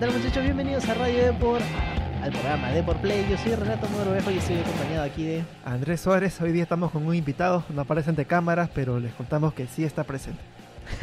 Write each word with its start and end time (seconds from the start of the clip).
tal 0.00 0.14
muchachos? 0.14 0.42
Bienvenidos 0.42 0.88
a 0.88 0.94
Radio 0.94 1.26
Depor, 1.26 1.60
al 2.22 2.32
programa 2.32 2.70
Depor 2.70 2.96
Play. 3.02 3.26
Yo 3.30 3.36
soy 3.36 3.54
Renato 3.54 3.86
Mogrovejo 3.90 4.30
y 4.30 4.38
estoy 4.38 4.56
acompañado 4.56 5.02
aquí 5.02 5.24
de... 5.24 5.44
Andrés 5.62 6.00
Suárez, 6.00 6.40
hoy 6.40 6.52
día 6.52 6.62
estamos 6.62 6.90
con 6.90 7.06
un 7.06 7.14
invitado, 7.14 7.64
no 7.68 7.82
aparece 7.82 8.08
ante 8.08 8.24
cámaras, 8.24 8.70
pero 8.74 8.98
les 8.98 9.12
contamos 9.12 9.52
que 9.52 9.66
sí 9.66 9.84
está 9.84 10.04
presente. 10.04 10.40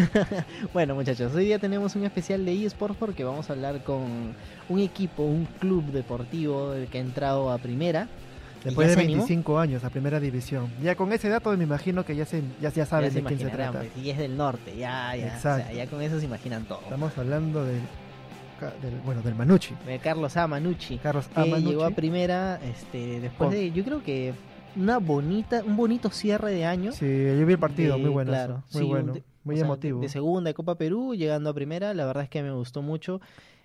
bueno 0.74 0.96
muchachos, 0.96 1.36
hoy 1.36 1.46
día 1.46 1.60
tenemos 1.60 1.96
un 1.96 2.06
especial 2.06 2.44
de 2.44 2.66
eSports 2.66 2.98
porque 2.98 3.24
vamos 3.24 3.48
a 3.52 3.54
hablar 3.54 3.84
con 3.84 4.34
un 4.68 4.80
equipo, 4.80 5.22
un 5.22 5.46
club 5.46 5.86
deportivo 5.92 6.74
que 6.92 6.98
ha 6.98 7.02
entrado 7.02 7.52
a 7.52 7.60
primera. 7.60 8.08
Después 8.64 8.90
de 8.90 8.96
25 8.96 9.60
años 9.60 9.84
a 9.84 9.92
primera 9.92 10.20
división. 10.20 10.72
Ya 10.82 10.96
con 10.96 11.14
ese 11.14 11.30
dato 11.30 11.56
me 11.56 11.64
imagino 11.64 12.04
que 12.04 12.16
ya 12.16 12.26
se 12.26 12.42
ya, 12.60 12.72
ya 12.72 12.88
saben 12.88 13.14
de 13.14 13.22
quién 13.22 13.40
se 13.40 13.50
trata. 13.50 13.78
Pues, 13.78 13.92
y 13.96 14.10
es 14.10 14.18
del 14.18 14.36
norte, 14.36 14.76
ya, 14.76 15.16
ya. 15.16 15.36
O 15.38 15.40
sea, 15.40 15.72
ya 15.72 15.86
con 15.86 16.02
eso 16.02 16.20
se 16.20 16.26
imaginan 16.26 16.66
todo. 16.66 16.82
Estamos 16.82 17.16
hablando 17.16 17.64
del, 17.64 17.82
del 18.82 18.96
bueno, 19.06 19.22
del 19.22 19.36
Manucci. 19.36 19.76
De 19.86 20.00
Carlos 20.00 20.36
A. 20.38 20.48
Manucci. 20.48 20.98
Carlos 20.98 21.30
A. 21.36 21.42
Manucci. 21.42 21.64
llegó 21.64 21.84
a 21.84 21.92
primera 21.92 22.60
este, 22.64 23.20
después 23.20 23.52
de, 23.52 23.72
yo 23.72 23.84
creo 23.84 24.04
que 24.04 24.34
una 24.76 25.00
bonita, 25.00 25.64
un 25.66 25.76
bonito 25.76 26.10
cierre 26.10 26.52
de 26.52 26.66
año. 26.66 26.92
Sí, 26.92 27.06
yo 27.06 27.46
vi 27.46 27.54
el 27.54 27.60
partido, 27.60 27.98
muy 27.98 28.10
bueno. 28.10 28.32
Claro, 28.32 28.64
muy 28.74 28.84
bueno. 28.84 29.14
muy 29.44 29.60
emotivo. 29.60 30.02
de 30.02 30.10
segunda 30.10 30.50
de 30.50 30.54
Copa 30.54 30.76
Perú, 30.76 31.16
llegando 31.16 31.50
a 31.50 31.54
primera, 31.54 31.94
la 31.94 32.06
verdad 32.06 32.24
es 32.24 32.30
que 32.30 32.44
me 32.44 32.52
gustó 32.52 32.82
mucho. 32.82 33.20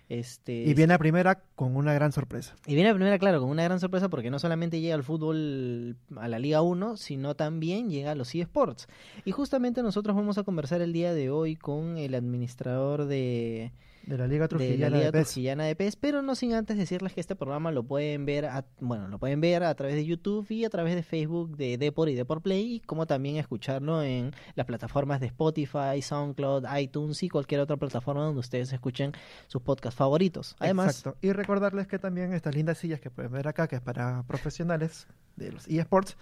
Este, 0.09 0.51
y 0.53 0.73
viene 0.73 0.93
a 0.93 0.97
primera 0.97 1.43
con 1.55 1.75
una 1.75 1.93
gran 1.93 2.11
sorpresa. 2.11 2.55
Y 2.67 2.75
viene 2.75 2.89
a 2.89 2.93
primera, 2.93 3.17
claro, 3.17 3.39
con 3.39 3.49
una 3.49 3.63
gran 3.63 3.79
sorpresa 3.79 4.09
porque 4.09 4.29
no 4.29 4.37
solamente 4.37 4.81
llega 4.81 4.95
al 4.95 5.03
fútbol 5.03 5.97
a 6.17 6.27
la 6.27 6.39
Liga 6.39 6.61
1, 6.61 6.97
sino 6.97 7.35
también 7.35 7.89
llega 7.89 8.11
a 8.11 8.15
los 8.15 8.35
eSports. 8.35 8.87
Y 9.23 9.31
justamente 9.31 9.81
nosotros 9.81 10.15
vamos 10.15 10.37
a 10.37 10.43
conversar 10.43 10.81
el 10.81 10.93
día 10.93 11.13
de 11.13 11.29
hoy 11.29 11.55
con 11.55 11.97
el 11.97 12.15
administrador 12.15 13.05
de, 13.05 13.71
de 14.05 14.17
la 14.17 14.27
Liga 14.27 14.47
Trujillana 14.47 14.97
de, 14.97 15.11
de, 15.11 15.75
PES. 15.75 15.95
pero 15.95 16.21
no 16.21 16.35
sin 16.35 16.53
antes 16.53 16.77
decirles 16.77 17.13
que 17.13 17.21
este 17.21 17.35
programa 17.35 17.71
lo 17.71 17.83
pueden 17.83 18.25
ver, 18.25 18.45
a, 18.45 18.65
bueno, 18.79 19.07
lo 19.07 19.17
pueden 19.17 19.39
ver 19.41 19.63
a 19.63 19.73
través 19.75 19.95
de 19.95 20.05
YouTube 20.05 20.45
y 20.49 20.65
a 20.65 20.69
través 20.69 20.95
de 20.95 21.03
Facebook 21.03 21.55
de 21.55 21.77
Depor 21.77 22.09
y 22.09 22.15
Depor 22.15 22.41
Play, 22.41 22.81
como 22.85 23.05
también 23.05 23.37
escucharlo 23.37 24.03
en 24.03 24.31
las 24.55 24.65
plataformas 24.65 25.19
de 25.19 25.27
Spotify, 25.27 26.01
SoundCloud, 26.01 26.65
iTunes 26.77 27.23
y 27.23 27.29
cualquier 27.29 27.61
otra 27.61 27.77
plataforma 27.77 28.23
donde 28.23 28.39
ustedes 28.39 28.73
escuchen 28.73 29.13
sus 29.47 29.61
podcasts 29.61 29.97
favoritos. 29.97 30.55
Además, 30.59 30.97
Exacto. 30.99 31.17
Y 31.21 31.31
recordarles 31.31 31.87
que 31.87 31.99
también 31.99 32.33
estas 32.33 32.55
lindas 32.55 32.77
sillas 32.77 32.99
que 32.99 33.09
pueden 33.09 33.31
ver 33.31 33.47
acá, 33.47 33.67
que 33.67 33.77
es 33.77 33.81
para 33.81 34.23
profesionales 34.23 35.07
de 35.35 35.51
los 35.51 35.67
eSports, 35.67 36.17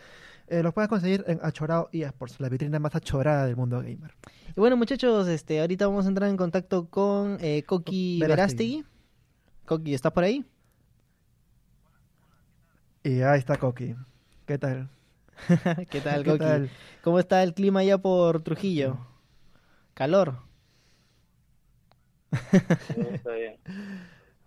eh, 0.51 0.61
los 0.61 0.73
puedes 0.73 0.89
conseguir 0.89 1.23
en 1.27 1.39
Achorado 1.41 1.87
eSports, 1.93 2.41
la 2.41 2.49
vitrina 2.49 2.77
más 2.77 2.93
achorada 2.93 3.45
del 3.45 3.55
mundo 3.55 3.77
gamer. 3.77 4.13
Y 4.49 4.59
bueno, 4.59 4.75
muchachos, 4.75 5.29
este, 5.29 5.61
ahorita 5.61 5.87
vamos 5.87 6.05
a 6.05 6.09
entrar 6.09 6.29
en 6.29 6.35
contacto 6.35 6.89
con 6.89 7.37
eh, 7.39 7.63
Coqui 7.63 8.19
Verástegui. 8.19 8.83
Coqui, 9.65 9.93
¿estás 9.93 10.11
por 10.11 10.25
ahí? 10.25 10.45
Y 13.01 13.21
ahí 13.21 13.39
está 13.39 13.55
Coqui. 13.55 13.95
¿Qué 14.45 14.57
tal? 14.57 14.89
¿Qué 15.89 16.01
tal, 16.01 16.25
Coqui? 16.25 16.69
¿Cómo 17.01 17.19
está 17.19 17.43
el 17.43 17.53
clima 17.53 17.79
allá 17.79 17.97
por 17.97 18.43
Trujillo? 18.43 18.97
¿Calor? 19.93 20.35
está 23.13 23.31
bien. 23.31 23.55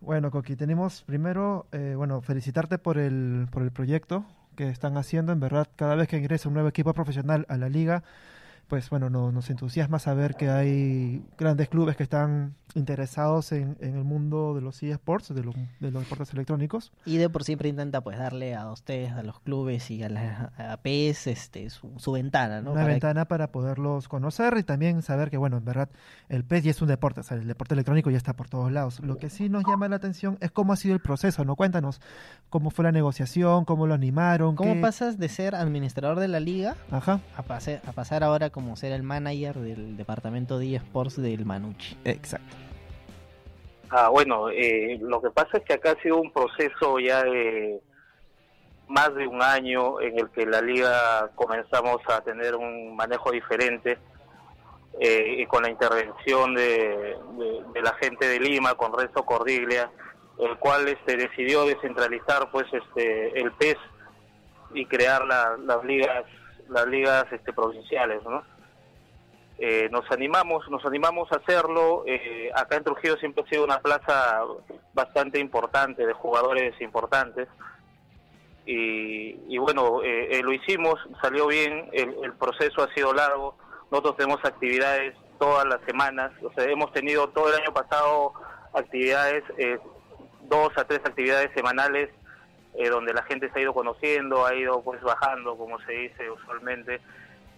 Bueno, 0.01 0.31
Coqui, 0.31 0.55
tenemos 0.55 1.01
primero, 1.01 1.67
eh, 1.73 1.95
bueno, 1.97 2.21
felicitarte 2.21 2.77
por 2.77 2.99
el, 2.99 3.47
por 3.51 3.63
el 3.63 3.73
proyecto 3.73 4.27
que 4.55 4.69
están 4.69 4.97
haciendo. 4.97 5.33
En 5.33 5.41
verdad, 5.41 5.69
cada 5.77 5.95
vez 5.95 6.09
que 6.09 6.17
ingresa 6.17 6.49
un 6.49 6.55
nuevo 6.55 6.69
equipo 6.69 6.93
profesional 6.95 7.47
a 7.49 7.57
la 7.57 7.69
liga, 7.69 8.03
pues 8.69 8.91
bueno, 8.91 9.11
nos 9.11 9.51
entusiasma 9.51 9.99
saber 9.99 10.35
que 10.35 10.49
hay 10.49 11.25
grandes 11.37 11.69
clubes 11.69 11.97
que 11.97 12.03
están 12.03 12.55
interesados 12.75 13.53
en, 13.53 13.77
en 13.81 13.97
el 13.97 14.05
mundo 14.05 14.55
de 14.55 14.61
los 14.61 14.83
eSports, 14.83 15.35
de, 15.35 15.45
los, 15.45 15.55
de 15.55 15.91
los 15.91 16.03
deportes 16.03 16.33
electrónicos. 16.33 16.93
Y 17.07 17.17
de 17.17 17.29
por 17.29 17.45
siempre 17.45 17.69
intenta 17.69 18.01
pues 18.01 18.19
darle 18.19 18.55
a 18.55 18.71
ustedes, 18.71 19.13
a 19.13 19.23
los 19.23 19.41
clubes 19.41 19.91
y 19.91 20.03
a 20.03 20.09
la 20.09 20.53
a 20.59 20.77
PES 20.79 21.29
este, 21.29 21.71
su, 21.71 22.13
ventana, 22.13 22.61
¿no? 22.61 22.73
Una 22.73 22.85
ventana 22.85 23.27
para 23.27 23.53
poderlos 23.53 24.09
conocer 24.09 24.57
y 24.59 24.65
también 24.65 25.03
saber 25.03 25.31
que, 25.31 25.37
bueno, 25.37 25.57
en 25.59 25.65
verdad, 25.65 25.89
el 26.29 26.45
PES 26.45 26.65
ya 26.65 26.71
es 26.73 26.83
un 26.83 26.89
deporte, 26.89 27.21
o 27.21 27.23
sea, 27.23 27.37
el 27.37 27.47
deporte 27.47 27.75
electrónico 27.75 28.11
ya 28.11 28.17
está 28.17 28.35
por 28.35 28.49
todos 28.49 28.73
lados. 28.73 29.01
Lo 29.01 29.17
que 29.17 29.31
sí 29.31 29.49
nos 29.49 29.65
llama 29.65 29.89
la 29.89 29.97
atención 29.97 30.37
es 30.41 30.51
cómo 30.51 30.73
ha 30.73 30.77
sido 30.77 30.95
el 30.95 31.01
proceso, 31.01 31.45
¿no? 31.45 31.57
Cuéntanos 31.57 32.01
cómo 32.51 32.71
fue 32.71 32.85
la 32.85 32.93
negociación, 32.93 33.65
cómo 33.65 33.87
lo 33.87 33.95
animaron. 33.95 34.57
¿Cómo 34.57 34.81
pasas 34.81 35.19
de 35.19 35.29
ser 35.29 35.55
administrador 35.55 36.19
de 36.19 36.29
la 36.29 36.41
liga 36.41 36.77
Ajá. 36.91 37.21
A, 37.37 37.41
a 37.41 37.93
pasar 37.93 38.25
ahora 38.25 38.51
como 38.55 38.77
ser 38.77 38.93
el 38.93 39.03
manager 39.03 39.57
del 39.57 39.97
departamento 39.97 40.61
de 40.61 40.77
eSports 40.77 41.21
del 41.21 41.45
Manucci? 41.45 41.99
Exacto. 42.05 42.55
Ah, 43.91 44.11
bueno, 44.11 44.49
eh, 44.49 44.97
lo 45.03 45.21
que 45.21 45.31
pasa 45.31 45.59
es 45.59 45.65
que 45.65 45.73
acá 45.73 45.91
ha 45.91 46.03
sido 46.03 46.21
un 46.21 46.33
proceso 46.33 47.01
ya 47.01 47.25
de 47.25 47.81
más 48.87 49.13
de 49.17 49.27
un 49.27 49.43
año 49.43 50.01
en 50.01 50.21
el 50.21 50.31
que 50.31 50.47
la 50.47 50.61
liga 50.61 51.31
comenzamos 51.35 51.97
a 52.09 52.21
tener 52.21 52.55
un 52.55 52.95
manejo 52.95 53.33
diferente 53.33 53.99
eh, 55.01 55.37
y 55.39 55.47
con 55.47 55.65
la 55.65 55.71
intervención 55.71 56.55
de, 56.55 57.17
la 57.83 57.95
gente 57.95 58.29
de 58.29 58.39
Lima, 58.39 58.75
con 58.75 58.97
Renzo 58.97 59.25
Cordiglia, 59.25 59.91
el 60.39 60.57
cual 60.59 60.87
este, 60.87 61.17
decidió 61.17 61.65
descentralizar 61.65 62.53
pues 62.53 62.67
este 62.73 63.41
el 63.41 63.51
PES 63.51 63.79
y 64.75 64.87
crear 64.87 65.25
las 65.25 65.85
ligas 65.85 66.25
las 66.69 66.87
ligas 66.87 67.27
este, 67.33 67.53
provinciales, 67.53 68.23
¿no? 68.23 68.43
Eh, 69.59 69.89
nos 69.93 70.11
animamos, 70.11 70.69
nos 70.69 70.85
animamos 70.85 71.31
a 71.33 71.37
hacerlo. 71.37 72.03
Eh, 72.07 72.51
acá 72.55 72.77
en 72.77 72.85
Trujillo 72.85 73.17
siempre 73.19 73.45
ha 73.45 73.49
sido 73.49 73.65
una 73.65 73.79
plaza 73.79 74.43
bastante 74.93 75.39
importante, 75.39 76.07
de 76.07 76.13
jugadores 76.13 76.79
importantes. 76.81 77.49
Y, 78.67 79.59
bueno, 79.59 80.01
eh, 80.03 80.41
lo 80.43 80.53
hicimos, 80.53 80.95
salió 81.21 81.47
bien, 81.47 81.91
el, 81.93 82.33
proceso 82.33 82.83
ha 82.83 82.93
sido 82.95 83.13
largo. 83.13 83.57
Nosotros 83.91 84.17
tenemos 84.17 84.43
actividades 84.43 85.15
todas 85.39 85.67
las 85.67 85.81
semanas, 85.83 86.33
o 86.43 86.51
sea, 86.55 86.65
hemos 86.65 86.91
tenido 86.93 87.29
todo 87.29 87.49
el 87.53 87.61
año 87.61 87.75
pasado 87.75 88.33
actividades, 88.73 89.45
dos 90.43 90.71
a 90.77 90.85
tres 90.85 91.01
actividades 91.05 91.51
semanales, 91.55 92.09
donde 92.91 93.15
la 93.15 93.23
gente 93.23 93.51
se 93.51 93.59
ha 93.59 93.63
ido 93.63 93.73
conociendo, 93.75 94.45
ha 94.45 94.55
ido 94.55 94.83
pues 94.83 95.01
bajando, 95.03 95.57
como 95.57 95.79
se 95.81 95.93
dice 95.93 96.31
usualmente 96.31 97.01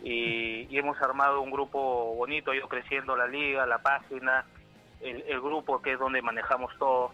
y, 0.02 0.76
hemos 0.76 1.00
armado 1.00 1.40
un 1.40 1.50
grupo 1.50 2.14
bonito, 2.14 2.50
ha 2.50 2.56
ido 2.56 2.68
creciendo 2.68 3.16
la 3.16 3.26
liga, 3.26 3.66
la 3.66 3.78
página, 3.78 4.44
el, 5.00 5.40
grupo 5.40 5.80
que 5.82 5.92
es 5.92 5.98
donde 5.98 6.22
manejamos 6.22 6.76
todo 6.78 7.12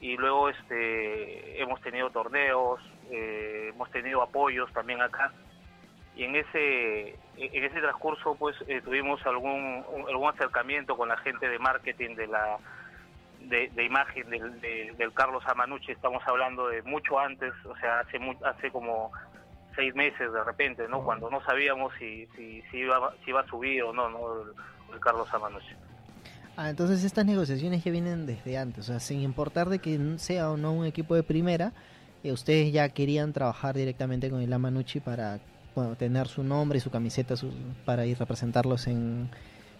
y 0.00 0.16
luego 0.16 0.48
este 0.48 1.60
hemos 1.62 1.80
tenido 1.80 2.10
torneos, 2.10 2.80
eh, 3.10 3.70
hemos 3.74 3.90
tenido 3.90 4.22
apoyos 4.22 4.72
también 4.72 5.00
acá 5.00 5.32
y 6.16 6.24
en 6.24 6.36
ese 6.36 7.10
en 7.36 7.64
ese 7.64 7.80
transcurso 7.80 8.36
pues 8.36 8.56
eh, 8.68 8.80
tuvimos 8.82 9.24
algún 9.26 9.84
algún 10.08 10.28
acercamiento 10.28 10.96
con 10.96 11.08
la 11.08 11.16
gente 11.18 11.48
de 11.48 11.58
marketing 11.58 12.16
de 12.16 12.26
la 12.26 12.58
de, 13.48 13.84
imagen 13.84 14.28
del, 14.30 14.96
del 14.96 15.12
Carlos 15.12 15.42
Amanucci 15.46 15.92
estamos 15.92 16.22
hablando 16.26 16.68
de 16.68 16.82
mucho 16.82 17.18
antes 17.18 17.52
o 17.64 17.76
sea 17.76 18.00
hace 18.00 18.18
hace 18.44 18.70
como 18.70 19.12
seis 19.74 19.94
meses 19.94 20.32
de 20.32 20.44
repente, 20.44 20.88
¿no? 20.88 21.04
Cuando 21.04 21.30
no 21.30 21.42
sabíamos 21.44 21.92
si, 21.98 22.26
si, 22.36 22.62
si, 22.70 22.78
iba, 22.78 23.12
si 23.24 23.30
iba 23.30 23.40
a 23.40 23.46
subir 23.46 23.82
o 23.82 23.92
no, 23.92 24.08
¿no? 24.08 24.42
El, 24.92 25.00
Carlos 25.00 25.26
Amanos. 25.32 25.62
Ah, 26.56 26.70
entonces 26.70 27.02
estas 27.02 27.26
negociaciones 27.26 27.82
ya 27.82 27.90
vienen 27.90 28.26
desde 28.26 28.56
antes, 28.56 28.84
o 28.84 28.92
sea, 28.92 29.00
sin 29.00 29.22
importar 29.22 29.68
de 29.68 29.80
que 29.80 29.98
sea 30.18 30.50
o 30.50 30.56
no 30.56 30.72
un 30.72 30.86
equipo 30.86 31.16
de 31.16 31.24
primera, 31.24 31.72
eh, 32.22 32.30
ustedes 32.30 32.72
ya 32.72 32.88
querían 32.90 33.32
trabajar 33.32 33.74
directamente 33.74 34.30
con 34.30 34.40
el 34.40 34.52
Amanucci 34.52 35.00
para 35.00 35.40
bueno, 35.74 35.96
tener 35.96 36.28
su 36.28 36.44
nombre 36.44 36.78
y 36.78 36.80
su 36.80 36.90
camiseta 36.90 37.34
para 37.84 38.06
ir 38.06 38.16
representarlos 38.16 38.86
en 38.86 39.28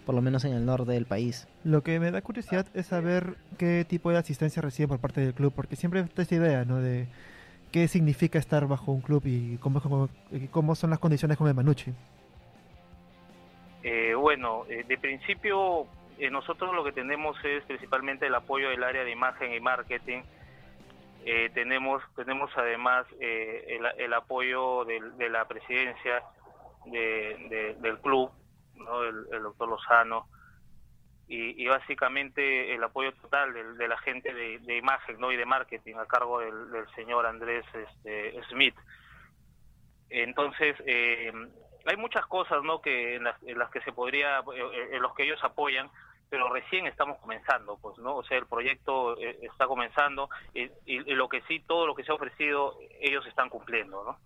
por 0.05 0.15
lo 0.15 0.21
menos 0.21 0.45
en 0.45 0.53
el 0.53 0.65
norte 0.65 0.91
del 0.91 1.05
país. 1.05 1.47
Lo 1.63 1.81
que 1.81 1.99
me 1.99 2.11
da 2.11 2.21
curiosidad 2.21 2.67
es 2.73 2.87
saber 2.87 3.35
qué 3.57 3.85
tipo 3.87 4.11
de 4.11 4.17
asistencia 4.17 4.61
recibe 4.61 4.87
por 4.87 4.99
parte 4.99 5.21
del 5.21 5.33
club, 5.33 5.53
porque 5.55 5.75
siempre 5.75 5.99
está 6.01 6.21
esta 6.21 6.35
idea, 6.35 6.63
¿no? 6.65 6.79
De 6.79 7.07
qué 7.71 7.87
significa 7.87 8.39
estar 8.39 8.67
bajo 8.67 8.91
un 8.91 9.01
club 9.01 9.23
y 9.25 9.57
cómo, 9.57 10.09
cómo 10.51 10.75
son 10.75 10.89
las 10.91 10.99
condiciones 10.99 11.37
con 11.37 11.47
el 11.47 11.53
Manucci. 11.53 11.93
Eh, 13.83 14.15
bueno, 14.15 14.65
eh, 14.67 14.83
de 14.87 14.97
principio 14.97 15.85
eh, 16.17 16.31
nosotros 16.31 16.73
lo 16.73 16.83
que 16.83 16.91
tenemos 16.91 17.37
es 17.43 17.63
principalmente 17.65 18.25
el 18.25 18.33
apoyo 18.33 18.69
del 18.69 18.83
área 18.83 19.03
de 19.03 19.11
imagen 19.11 19.53
y 19.53 19.59
marketing. 19.59 20.21
tenemos 21.53 22.01
tenemos 22.15 22.49
además 22.55 23.05
el, 23.19 24.13
apoyo 24.13 24.85
de 24.85 25.29
la 25.29 25.47
presidencia 25.47 26.23
del 26.85 27.99
club, 27.99 28.31
¿no? 28.77 29.03
el, 29.03 29.43
doctor 29.43 29.69
Lozano 29.69 30.27
y, 31.27 31.65
básicamente 31.67 32.75
el 32.75 32.83
apoyo 32.83 33.11
total 33.13 33.53
de, 33.77 33.87
la 33.87 33.97
gente 33.99 34.33
de, 34.33 34.77
imagen 34.77 35.19
¿no? 35.19 35.31
y 35.31 35.37
de 35.37 35.45
marketing 35.45 35.95
a 35.95 36.05
cargo 36.05 36.39
del, 36.39 36.85
señor 36.95 37.25
Andrés 37.25 37.65
este, 37.73 38.39
Smith. 38.49 38.75
Entonces, 40.09 40.75
eh, 40.85 41.33
hay 41.85 41.97
muchas 41.97 42.25
cosas 42.27 42.63
¿no? 42.63 42.79
que 42.79 43.15
en 43.15 43.23
las, 43.23 43.71
que 43.71 43.81
se 43.81 43.91
podría, 43.91 44.43
en 44.91 45.01
los 45.01 45.15
que 45.15 45.23
ellos 45.23 45.43
apoyan, 45.43 45.89
pero 46.29 46.51
recién 46.51 46.87
estamos 46.87 47.17
comenzando, 47.19 47.77
pues, 47.81 47.97
¿no? 47.99 48.17
O 48.17 48.23
sea, 48.23 48.37
el 48.37 48.47
proyecto 48.47 49.17
eh, 49.19 49.37
está 49.43 49.67
comenzando 49.67 50.29
y, 50.53 50.69
y, 50.85 50.99
lo 51.13 51.29
que 51.29 51.41
sí, 51.47 51.59
todo 51.65 51.85
lo 51.85 51.95
que 51.95 52.03
se 52.03 52.11
ha 52.11 52.15
ofrecido, 52.15 52.77
ellos 52.99 53.25
están 53.27 53.49
cumpliendo, 53.49 54.03
¿no? 54.03 54.17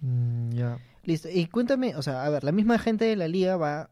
Mm, 0.00 0.50
ya. 0.52 0.76
Listo. 1.04 1.28
Y 1.30 1.46
cuéntame, 1.46 1.96
o 1.96 2.02
sea, 2.02 2.24
a 2.24 2.30
ver, 2.30 2.44
la 2.44 2.52
misma 2.52 2.78
gente 2.78 3.04
de 3.04 3.16
la 3.16 3.28
liga 3.28 3.56
va 3.56 3.90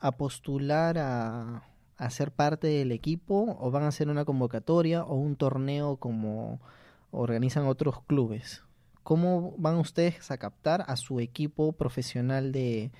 a 0.00 0.12
postular 0.12 0.98
a, 0.98 1.62
a 1.98 2.10
ser 2.10 2.30
parte 2.30 2.68
del 2.68 2.92
equipo 2.92 3.56
o 3.60 3.70
van 3.70 3.82
a 3.82 3.88
hacer 3.88 4.08
una 4.08 4.24
convocatoria 4.24 5.02
o 5.02 5.14
un 5.14 5.36
torneo 5.36 5.96
como 5.96 6.60
organizan 7.10 7.66
otros 7.66 8.02
clubes. 8.04 8.64
¿Cómo 9.02 9.54
van 9.58 9.76
ustedes 9.76 10.30
a 10.30 10.38
captar 10.38 10.84
a 10.86 10.96
su 10.96 11.18
equipo 11.18 11.72
profesional 11.72 12.52
de, 12.52 12.90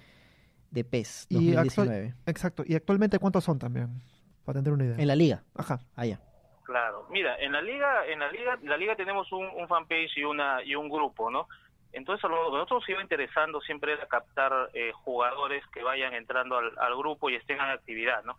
de 0.70 0.84
PES 0.84 1.26
2019? 1.30 2.14
Y 2.26 2.30
exacto. 2.30 2.64
¿Y 2.66 2.74
actualmente 2.74 3.18
cuántos 3.18 3.44
son 3.44 3.58
también? 3.58 4.02
Para 4.44 4.60
tener 4.60 4.72
una 4.72 4.84
idea. 4.84 4.96
En 4.96 5.06
la 5.06 5.16
liga. 5.16 5.44
Ajá. 5.54 5.80
Allá. 5.94 6.20
Claro. 6.64 7.06
Mira, 7.10 7.36
en 7.38 7.52
la 7.52 7.62
liga, 7.62 8.06
en 8.06 8.18
la 8.18 8.30
liga, 8.32 8.58
la 8.62 8.76
liga 8.76 8.96
tenemos 8.96 9.30
un, 9.32 9.46
un 9.46 9.68
fanpage 9.68 10.16
y 10.16 10.24
una 10.24 10.62
y 10.64 10.74
un 10.74 10.88
grupo, 10.88 11.30
¿no? 11.30 11.46
Entonces, 11.92 12.28
lo 12.28 12.50
que 12.50 12.56
nosotros 12.56 12.80
nos 12.82 12.88
iba 12.88 13.02
interesando 13.02 13.60
siempre 13.60 13.92
era 13.92 14.06
captar 14.06 14.70
eh, 14.74 14.92
jugadores 14.92 15.66
que 15.68 15.82
vayan 15.82 16.14
entrando 16.14 16.56
al, 16.56 16.96
grupo 16.96 17.30
y 17.30 17.36
estén 17.36 17.56
en 17.56 17.70
actividad, 17.70 18.22
¿no? 18.24 18.38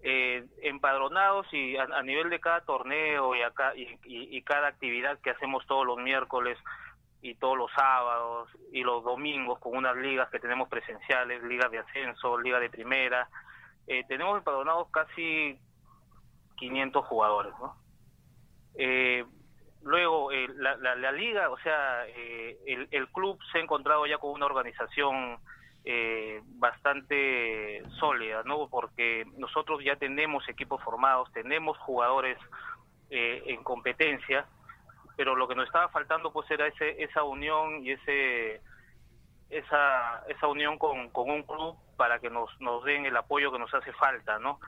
Eh, 0.00 0.44
empadronados 0.62 1.46
y 1.52 1.76
a, 1.76 2.02
nivel 2.02 2.30
de 2.30 2.38
cada 2.38 2.60
torneo 2.60 3.34
y, 3.34 3.42
acá, 3.42 3.72
y, 3.74 4.42
cada 4.42 4.68
actividad 4.68 5.18
que 5.20 5.30
hacemos 5.30 5.66
todos 5.66 5.84
los 5.84 5.98
miércoles 5.98 6.56
y 7.20 7.34
todos 7.34 7.58
los 7.58 7.70
sábados 7.72 8.48
y 8.72 8.84
los 8.84 9.02
domingos 9.02 9.58
con 9.58 9.76
unas 9.76 9.96
ligas 9.96 10.30
que 10.30 10.38
tenemos 10.38 10.68
presenciales, 10.68 11.42
ligas 11.42 11.70
de 11.72 11.78
ascenso, 11.78 12.38
liga 12.38 12.60
de 12.60 12.70
primera, 12.70 13.28
eh, 13.88 14.04
tenemos 14.06 14.38
empadronados 14.38 14.88
casi 14.90 15.58
500 16.58 17.06
jugadores, 17.06 17.52
¿no? 17.60 17.76
Eh, 18.74 19.24
luego 19.82 20.32
eh, 20.32 20.48
la, 20.56 20.76
la, 20.76 20.94
la, 20.96 21.12
liga, 21.12 21.50
o 21.50 21.58
sea, 21.58 22.06
eh, 22.08 22.58
el, 22.66 22.88
el, 22.90 23.08
club 23.08 23.38
se 23.52 23.58
ha 23.58 23.62
encontrado 23.62 24.06
ya 24.06 24.18
con 24.18 24.32
una 24.32 24.46
organización 24.46 25.38
eh, 25.84 26.42
bastante 26.44 27.82
sólida, 27.98 28.42
¿no? 28.44 28.68
Porque 28.68 29.24
nosotros 29.36 29.82
ya 29.82 29.96
tenemos 29.96 30.48
equipos 30.48 30.82
formados, 30.82 31.32
tenemos 31.32 31.78
jugadores 31.78 32.38
eh, 33.10 33.42
en 33.46 33.62
competencia, 33.62 34.46
pero 35.16 35.34
lo 35.34 35.48
que 35.48 35.54
nos 35.54 35.66
estaba 35.66 35.88
faltando 35.88 36.32
pues 36.32 36.50
era 36.50 36.66
ese, 36.66 37.02
esa 37.02 37.22
unión 37.22 37.84
y 37.84 37.92
ese 37.92 38.60
esa 39.48 40.24
esa 40.28 40.46
unión 40.46 40.76
con, 40.76 41.08
con 41.08 41.30
un 41.30 41.42
club 41.42 41.74
para 41.96 42.18
que 42.18 42.28
nos, 42.28 42.50
nos 42.60 42.84
den 42.84 43.06
el 43.06 43.16
apoyo 43.16 43.50
que 43.50 43.58
nos 43.58 43.72
hace 43.72 43.92
falta, 43.94 44.38
¿no? 44.38 44.60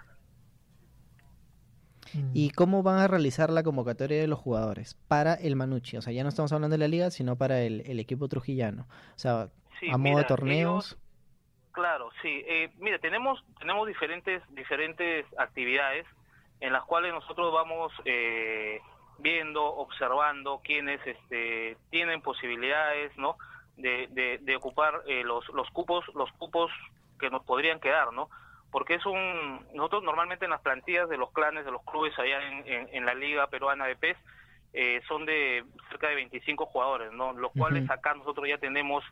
¿Y 2.32 2.50
cómo 2.50 2.82
van 2.82 2.98
a 2.98 3.08
realizar 3.08 3.50
la 3.50 3.62
convocatoria 3.62 4.20
de 4.20 4.26
los 4.26 4.38
jugadores 4.38 4.96
para 5.08 5.34
el 5.34 5.56
Manucci? 5.56 5.96
O 5.96 6.02
sea, 6.02 6.12
ya 6.12 6.22
no 6.22 6.28
estamos 6.28 6.52
hablando 6.52 6.74
de 6.74 6.78
la 6.78 6.88
liga, 6.88 7.10
sino 7.10 7.36
para 7.36 7.60
el, 7.62 7.82
el 7.86 8.00
equipo 8.00 8.28
trujillano. 8.28 8.86
O 9.14 9.18
sea, 9.18 9.48
sí, 9.78 9.86
a 9.88 9.96
modo 9.96 9.98
mira, 9.98 10.18
de 10.18 10.24
torneos. 10.24 10.92
Ellos, 10.92 10.98
claro, 11.72 12.10
sí. 12.22 12.42
Eh, 12.46 12.70
mira, 12.78 12.98
tenemos 12.98 13.44
tenemos 13.58 13.86
diferentes 13.86 14.42
diferentes 14.50 15.26
actividades 15.38 16.06
en 16.60 16.72
las 16.72 16.84
cuales 16.84 17.12
nosotros 17.12 17.52
vamos 17.52 17.92
eh, 18.04 18.80
viendo, 19.18 19.64
observando 19.64 20.60
quiénes 20.64 21.00
este, 21.06 21.76
tienen 21.90 22.22
posibilidades, 22.22 23.16
¿no? 23.16 23.36
De, 23.76 24.08
de, 24.10 24.38
de 24.42 24.56
ocupar 24.56 25.02
eh, 25.06 25.22
los 25.24 25.48
los 25.50 25.70
cupos 25.70 26.04
los 26.14 26.30
cupos 26.32 26.70
que 27.18 27.30
nos 27.30 27.44
podrían 27.44 27.80
quedar, 27.80 28.12
¿no? 28.12 28.28
Porque 28.70 28.94
es 28.94 29.06
un 29.06 29.66
nosotros 29.74 30.02
normalmente 30.02 30.44
en 30.44 30.50
las 30.50 30.60
plantillas 30.60 31.08
de 31.08 31.16
los 31.16 31.32
clanes 31.32 31.64
de 31.64 31.70
los 31.70 31.82
clubes 31.84 32.16
allá 32.18 32.46
en, 32.46 32.66
en, 32.66 32.88
en 32.92 33.06
la 33.06 33.14
liga 33.14 33.46
peruana 33.48 33.86
de 33.86 33.96
PES 33.96 34.16
eh, 34.72 35.00
son 35.08 35.26
de 35.26 35.64
cerca 35.88 36.08
de 36.08 36.14
25 36.14 36.66
jugadores 36.66 37.12
no 37.12 37.32
los 37.32 37.52
cuales 37.52 37.84
uh 37.84 37.86
-huh. 37.86 37.94
acá 37.94 38.14
nosotros 38.14 38.48
ya 38.48 38.58
tenemos 38.58 39.04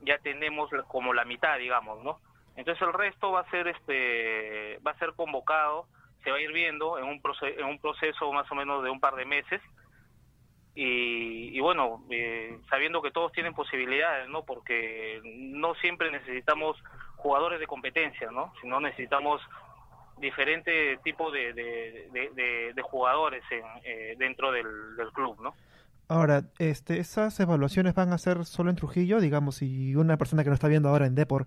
ya 0.00 0.18
tenemos 0.18 0.70
como 0.88 1.12
la 1.12 1.24
mitad 1.24 1.58
digamos 1.58 2.02
no 2.04 2.20
entonces 2.56 2.80
el 2.86 2.92
resto 2.92 3.32
va 3.32 3.40
a 3.40 3.50
ser 3.50 3.68
este 3.68 4.78
va 4.86 4.92
a 4.92 4.98
ser 4.98 5.12
convocado 5.14 5.86
se 6.24 6.30
va 6.30 6.38
a 6.38 6.40
ir 6.40 6.52
viendo 6.52 6.98
en 6.98 7.04
un 7.04 7.20
proceso 7.20 7.60
en 7.60 7.66
un 7.66 7.78
proceso 7.78 8.32
más 8.32 8.50
o 8.50 8.54
menos 8.54 8.82
de 8.82 8.90
un 8.90 8.98
par 8.98 9.14
de 9.14 9.26
meses. 9.26 9.60
Y, 10.76 11.56
y 11.56 11.60
bueno 11.60 12.02
eh, 12.10 12.58
sabiendo 12.68 13.00
que 13.00 13.12
todos 13.12 13.30
tienen 13.30 13.54
posibilidades 13.54 14.28
no 14.28 14.44
porque 14.44 15.20
no 15.22 15.76
siempre 15.76 16.10
necesitamos 16.10 16.76
jugadores 17.24 17.58
de 17.58 17.66
competencia, 17.66 18.30
¿no? 18.30 18.52
Si 18.60 18.68
no 18.68 18.80
necesitamos 18.80 19.40
diferente 20.18 20.98
tipo 21.02 21.30
de, 21.30 21.54
de, 21.54 22.10
de, 22.12 22.72
de 22.74 22.82
jugadores 22.82 23.42
en, 23.50 23.64
eh, 23.82 24.14
dentro 24.18 24.52
del, 24.52 24.66
del, 24.98 25.10
club, 25.12 25.40
¿no? 25.40 25.54
Ahora, 26.06 26.42
este, 26.58 26.98
esas 26.98 27.40
evaluaciones 27.40 27.94
van 27.94 28.12
a 28.12 28.18
ser 28.18 28.44
solo 28.44 28.68
en 28.68 28.76
Trujillo, 28.76 29.20
digamos, 29.20 29.56
si 29.56 29.96
una 29.96 30.18
persona 30.18 30.44
que 30.44 30.50
nos 30.50 30.58
está 30.58 30.68
viendo 30.68 30.90
ahora 30.90 31.06
en 31.06 31.14
Depor 31.14 31.46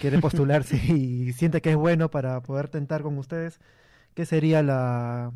quiere 0.00 0.20
postularse 0.20 0.76
y 0.94 1.32
siente 1.32 1.60
que 1.60 1.70
es 1.70 1.76
bueno 1.76 2.08
para 2.08 2.40
poder 2.40 2.68
tentar 2.68 3.02
con 3.02 3.18
ustedes, 3.18 3.60
¿qué 4.14 4.24
sería 4.24 4.62
la, 4.62 5.32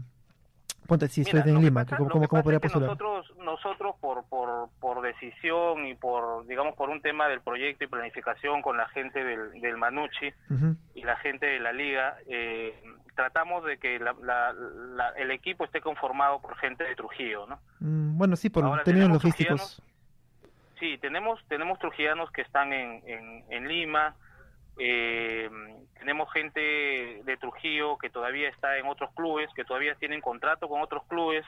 Ponte, 0.86 1.08
si 1.08 1.20
Mira, 1.22 1.38
estoy 1.38 1.52
en 1.52 1.62
Lima, 1.62 1.84
pasa, 1.84 1.96
¿cómo, 1.96 2.10
cómo, 2.10 2.28
cómo 2.28 2.42
podría 2.42 2.60
postular? 2.60 2.90
Nosotros, 2.90 3.32
nosotros 3.38 3.94
por, 4.00 4.24
por, 4.24 4.68
por 4.80 5.02
decisión 5.20 5.86
y 5.86 5.94
por, 5.94 6.46
digamos, 6.46 6.74
por 6.74 6.88
un 6.88 7.00
tema 7.00 7.28
del 7.28 7.40
proyecto 7.40 7.84
y 7.84 7.88
planificación 7.88 8.62
con 8.62 8.76
la 8.76 8.88
gente 8.88 9.22
del, 9.22 9.60
del 9.60 9.76
Manucci 9.76 10.28
uh 10.28 10.54
-huh. 10.54 10.76
y 10.94 11.02
la 11.02 11.16
gente 11.16 11.46
de 11.46 11.60
la 11.60 11.72
liga, 11.72 12.16
eh, 12.26 12.74
tratamos 13.14 13.64
de 13.64 13.78
que 13.78 13.98
la, 13.98 14.14
la, 14.22 14.52
la, 14.52 15.08
el 15.10 15.30
equipo 15.30 15.64
esté 15.64 15.80
conformado 15.80 16.40
por 16.40 16.56
gente 16.56 16.84
de 16.84 16.94
Trujillo, 16.96 17.46
¿no? 17.46 17.60
Mm, 17.80 18.16
bueno, 18.18 18.36
sí, 18.36 18.48
por 18.50 18.82
términos 18.82 19.10
logísticos. 19.10 19.82
Sí, 20.78 20.96
tenemos, 20.98 21.38
tenemos 21.48 21.78
trujillanos 21.78 22.30
que 22.30 22.40
están 22.40 22.72
en, 22.72 23.02
en, 23.06 23.44
en 23.50 23.68
Lima, 23.68 24.14
eh, 24.78 25.50
tenemos 25.98 26.32
gente 26.32 26.60
de 27.22 27.36
Trujillo 27.36 27.98
que 27.98 28.08
todavía 28.08 28.48
está 28.48 28.78
en 28.78 28.86
otros 28.86 29.10
clubes, 29.14 29.50
que 29.54 29.64
todavía 29.64 29.94
tienen 29.96 30.22
contrato 30.22 30.68
con 30.68 30.80
otros 30.80 31.02
clubes, 31.06 31.44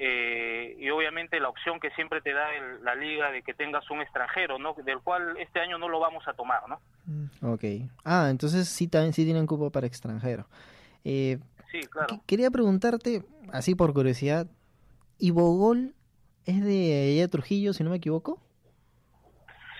eh, 0.00 0.76
y 0.78 0.88
obviamente 0.90 1.40
la 1.40 1.48
opción 1.48 1.80
que 1.80 1.90
siempre 1.90 2.20
te 2.20 2.32
da 2.32 2.54
el, 2.54 2.84
la 2.84 2.94
liga 2.94 3.30
de 3.30 3.42
que 3.42 3.54
tengas 3.54 3.90
un 3.90 4.00
extranjero, 4.00 4.58
¿no? 4.58 4.74
Del 4.74 5.00
cual 5.00 5.36
este 5.38 5.60
año 5.60 5.78
no 5.78 5.88
lo 5.88 5.98
vamos 5.98 6.26
a 6.28 6.34
tomar, 6.34 6.68
¿no? 6.68 6.80
Mm. 7.06 7.52
Ok. 7.52 7.64
Ah, 8.04 8.28
entonces 8.30 8.68
sí, 8.68 8.88
también 8.88 9.12
sí 9.12 9.24
tienen 9.24 9.46
cupo 9.46 9.70
para 9.70 9.86
extranjero. 9.86 10.46
Eh, 11.04 11.38
sí, 11.72 11.80
claro. 11.90 12.20
Quería 12.26 12.50
preguntarte, 12.50 13.24
así 13.52 13.74
por 13.74 13.92
curiosidad, 13.92 14.46
¿Ibogol 15.18 15.94
es 16.46 16.64
de 16.64 17.12
allá 17.12 17.22
de 17.22 17.28
Trujillo, 17.28 17.72
si 17.72 17.84
no 17.84 17.90
me 17.90 17.96
equivoco? 17.96 18.40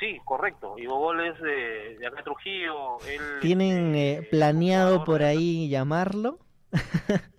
Sí, 0.01 0.19
correcto. 0.25 0.79
Ivo 0.79 0.99
Gol 0.99 1.21
es 1.27 1.41
de, 1.41 1.99
de 1.99 2.07
acá 2.07 2.23
Trujillo. 2.23 3.01
Él, 3.09 3.21
¿Tienen 3.41 3.95
eh, 3.97 4.29
planeado 4.31 5.05
por 5.05 5.23
ahí 5.23 5.69
llamarlo? 5.69 6.39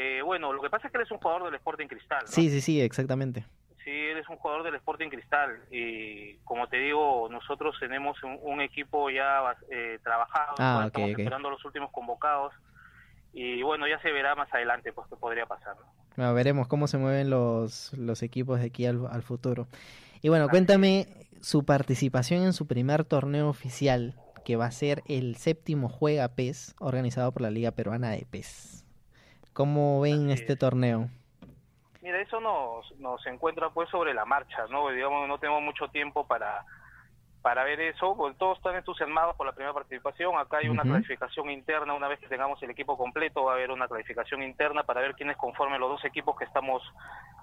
eh, 0.00 0.22
bueno, 0.22 0.52
lo 0.52 0.62
que 0.62 0.70
pasa 0.70 0.86
es 0.86 0.92
que 0.92 0.98
él 0.98 1.04
es 1.04 1.10
un 1.10 1.18
jugador 1.18 1.44
del 1.44 1.54
Sporting 1.56 1.86
Cristal. 1.86 2.22
¿no? 2.22 2.26
Sí, 2.26 2.48
sí, 2.48 2.62
sí, 2.62 2.80
exactamente. 2.80 3.44
Sí, 3.84 3.90
él 3.90 4.16
es 4.16 4.28
un 4.30 4.36
jugador 4.36 4.62
del 4.62 4.74
Sporting 4.76 5.10
Cristal. 5.10 5.60
Y 5.70 6.36
como 6.44 6.68
te 6.68 6.78
digo, 6.78 7.28
nosotros 7.30 7.76
tenemos 7.78 8.22
un, 8.22 8.38
un 8.42 8.62
equipo 8.62 9.10
ya 9.10 9.42
eh, 9.70 9.98
trabajado. 10.02 10.54
Ah, 10.58 10.76
okay, 10.76 10.86
estamos 10.86 11.10
okay. 11.12 11.24
esperando 11.24 11.50
los 11.50 11.62
últimos 11.66 11.90
convocados. 11.90 12.54
Y 13.34 13.62
bueno, 13.62 13.86
ya 13.86 14.00
se 14.00 14.10
verá 14.10 14.34
más 14.34 14.52
adelante 14.54 14.92
pues 14.92 15.06
qué 15.08 15.16
podría 15.16 15.44
pasar. 15.44 15.76
¿no? 15.76 15.84
Bueno, 16.16 16.34
veremos 16.34 16.66
cómo 16.66 16.86
se 16.86 16.96
mueven 16.96 17.28
los, 17.28 17.92
los 17.92 18.22
equipos 18.22 18.60
de 18.60 18.66
aquí 18.66 18.86
al, 18.86 19.06
al 19.06 19.22
futuro. 19.22 19.68
Y 20.22 20.30
bueno, 20.30 20.48
cuéntame 20.48 21.08
su 21.42 21.64
participación 21.64 22.42
en 22.42 22.54
su 22.54 22.66
primer 22.66 23.04
torneo 23.04 23.48
oficial, 23.48 24.14
que 24.44 24.56
va 24.56 24.66
a 24.66 24.70
ser 24.70 25.02
el 25.06 25.36
séptimo 25.36 25.88
Juega 25.88 26.28
PES, 26.28 26.74
organizado 26.78 27.32
por 27.32 27.42
la 27.42 27.50
Liga 27.50 27.70
Peruana 27.72 28.10
de 28.10 28.26
PES. 28.30 28.80
¿Cómo 29.52 30.00
ven 30.00 30.30
Así 30.30 30.40
este 30.40 30.52
es. 30.54 30.58
torneo? 30.58 31.08
Mira, 32.02 32.20
eso 32.20 32.40
nos, 32.40 32.90
nos 32.98 33.24
encuentra 33.26 33.70
pues 33.70 33.88
sobre 33.90 34.14
la 34.14 34.24
marcha, 34.24 34.66
¿no? 34.70 34.88
Digamos, 34.88 35.28
no 35.28 35.38
tenemos 35.38 35.62
mucho 35.62 35.88
tiempo 35.88 36.26
para, 36.26 36.64
para 37.42 37.62
ver 37.64 37.80
eso, 37.80 38.16
porque 38.16 38.38
todos 38.38 38.56
están 38.56 38.76
entusiasmados 38.76 39.36
por 39.36 39.46
la 39.46 39.52
primera 39.52 39.74
participación. 39.74 40.38
Acá 40.38 40.58
hay 40.58 40.68
una 40.68 40.82
uh 40.82 40.86
-huh. 40.86 40.90
clasificación 40.92 41.50
interna, 41.50 41.92
una 41.92 42.08
vez 42.08 42.18
que 42.20 42.28
tengamos 42.28 42.62
el 42.62 42.70
equipo 42.70 42.96
completo, 42.96 43.44
va 43.44 43.52
a 43.52 43.54
haber 43.56 43.70
una 43.70 43.86
clasificación 43.86 44.42
interna 44.42 44.82
para 44.84 45.02
ver 45.02 45.14
quiénes 45.14 45.36
conformen 45.36 45.80
los 45.80 45.90
dos 45.90 46.04
equipos 46.06 46.36
que 46.38 46.44
estamos, 46.44 46.82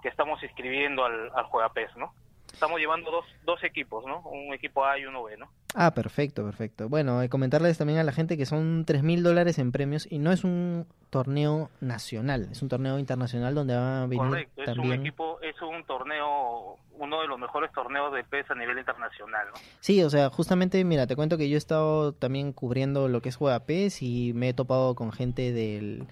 que 0.02 0.10
estamos 0.10 0.42
inscribiendo 0.42 1.06
al, 1.06 1.32
al 1.36 1.46
Juega 1.46 1.70
PES, 1.70 1.96
¿no? 1.98 2.14
Estamos 2.58 2.80
llevando 2.80 3.12
dos, 3.12 3.26
dos 3.46 3.64
equipos, 3.64 4.04
¿no? 4.08 4.22
Un 4.22 4.52
equipo 4.52 4.84
A 4.84 4.98
y 4.98 5.06
uno 5.06 5.24
B, 5.24 5.38
¿no? 5.38 5.48
Ah, 5.76 5.94
perfecto, 5.94 6.44
perfecto. 6.44 6.90
Bueno, 6.90 7.22
eh, 7.22 7.30
comentarles 7.30 7.78
también 7.78 8.00
a 8.00 8.04
la 8.04 8.12
gente 8.12 8.36
que 8.36 8.48
son 8.48 8.84
tres 8.84 9.04
mil 9.04 9.22
dólares 9.22 9.60
en 9.60 9.72
premios 9.72 10.12
y 10.12 10.18
no 10.18 10.32
es 10.32 10.44
un 10.44 10.88
torneo 11.12 11.70
nacional, 11.82 12.50
es 12.52 12.64
un 12.64 12.70
torneo 12.70 12.98
internacional 12.98 13.54
donde 13.54 13.76
va 13.76 14.02
a 14.02 14.08
venir 14.08 14.28
Correcto, 14.28 14.64
es 14.64 14.78
un 14.78 14.92
equipo, 14.92 15.40
es 15.42 15.56
un 15.62 15.84
torneo, 15.86 16.78
uno 16.98 17.22
de 17.22 17.28
los 17.28 17.38
mejores 17.38 17.72
torneos 17.74 18.12
de 18.12 18.24
PES 18.24 18.50
a 18.50 18.56
nivel 18.56 18.80
internacional, 18.80 19.48
¿no? 19.50 19.60
Sí, 19.80 20.02
o 20.02 20.10
sea, 20.10 20.32
justamente, 20.32 20.84
mira, 20.84 21.06
te 21.06 21.16
cuento 21.16 21.38
que 21.38 21.50
yo 21.50 21.56
he 21.56 21.60
estado 21.60 22.12
también 22.12 22.54
cubriendo 22.54 23.08
lo 23.08 23.22
que 23.22 23.30
es 23.30 23.36
Juega 23.36 23.60
PES 23.60 24.02
y 24.02 24.34
me 24.34 24.50
he 24.50 24.54
topado 24.54 24.96
con 24.96 25.12
gente 25.12 25.52
del, 25.52 26.08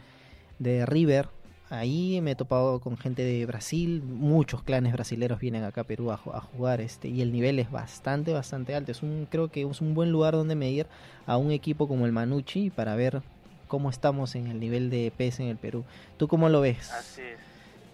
de 0.60 0.86
River. 0.86 1.28
Ahí 1.72 2.20
me 2.22 2.32
he 2.32 2.36
topado 2.36 2.80
con 2.80 2.96
gente 2.96 3.24
de 3.24 3.44
Brasil, 3.48 4.04
muchos 4.04 4.62
clanes 4.62 4.94
brasileros 4.94 5.40
vienen 5.40 5.64
acá 5.64 5.82
a 5.82 5.84
Perú 5.84 6.12
a, 6.12 6.18
ju- 6.18 6.34
a 6.36 6.40
jugar 6.40 6.80
este 6.80 7.08
y 7.08 7.22
el 7.22 7.32
nivel 7.32 7.58
es 7.58 7.72
bastante, 7.72 8.34
bastante 8.34 8.76
alto. 8.76 8.92
Es 8.92 9.02
un, 9.02 9.28
creo 9.30 9.50
que 9.50 9.62
es 9.64 9.82
un 9.82 9.96
buen 9.96 10.12
lugar 10.12 10.34
donde 10.34 10.56
medir 10.56 10.86
a 11.26 11.38
un 11.38 11.52
equipo 11.52 11.88
como 11.88 12.06
el 12.06 12.12
Manucci 12.12 12.70
para 12.70 12.96
ver 12.96 13.22
cómo 13.68 13.90
estamos 13.90 14.36
en 14.36 14.46
el 14.48 14.60
nivel 14.60 14.92
de 14.92 15.12
PES 15.18 15.40
en 15.40 15.48
el 15.48 15.58
Perú. 15.58 15.86
¿Tú 16.18 16.28
cómo 16.28 16.50
lo 16.50 16.62
ves? 16.62 16.92
Así 16.94 17.22
es. 17.22 17.40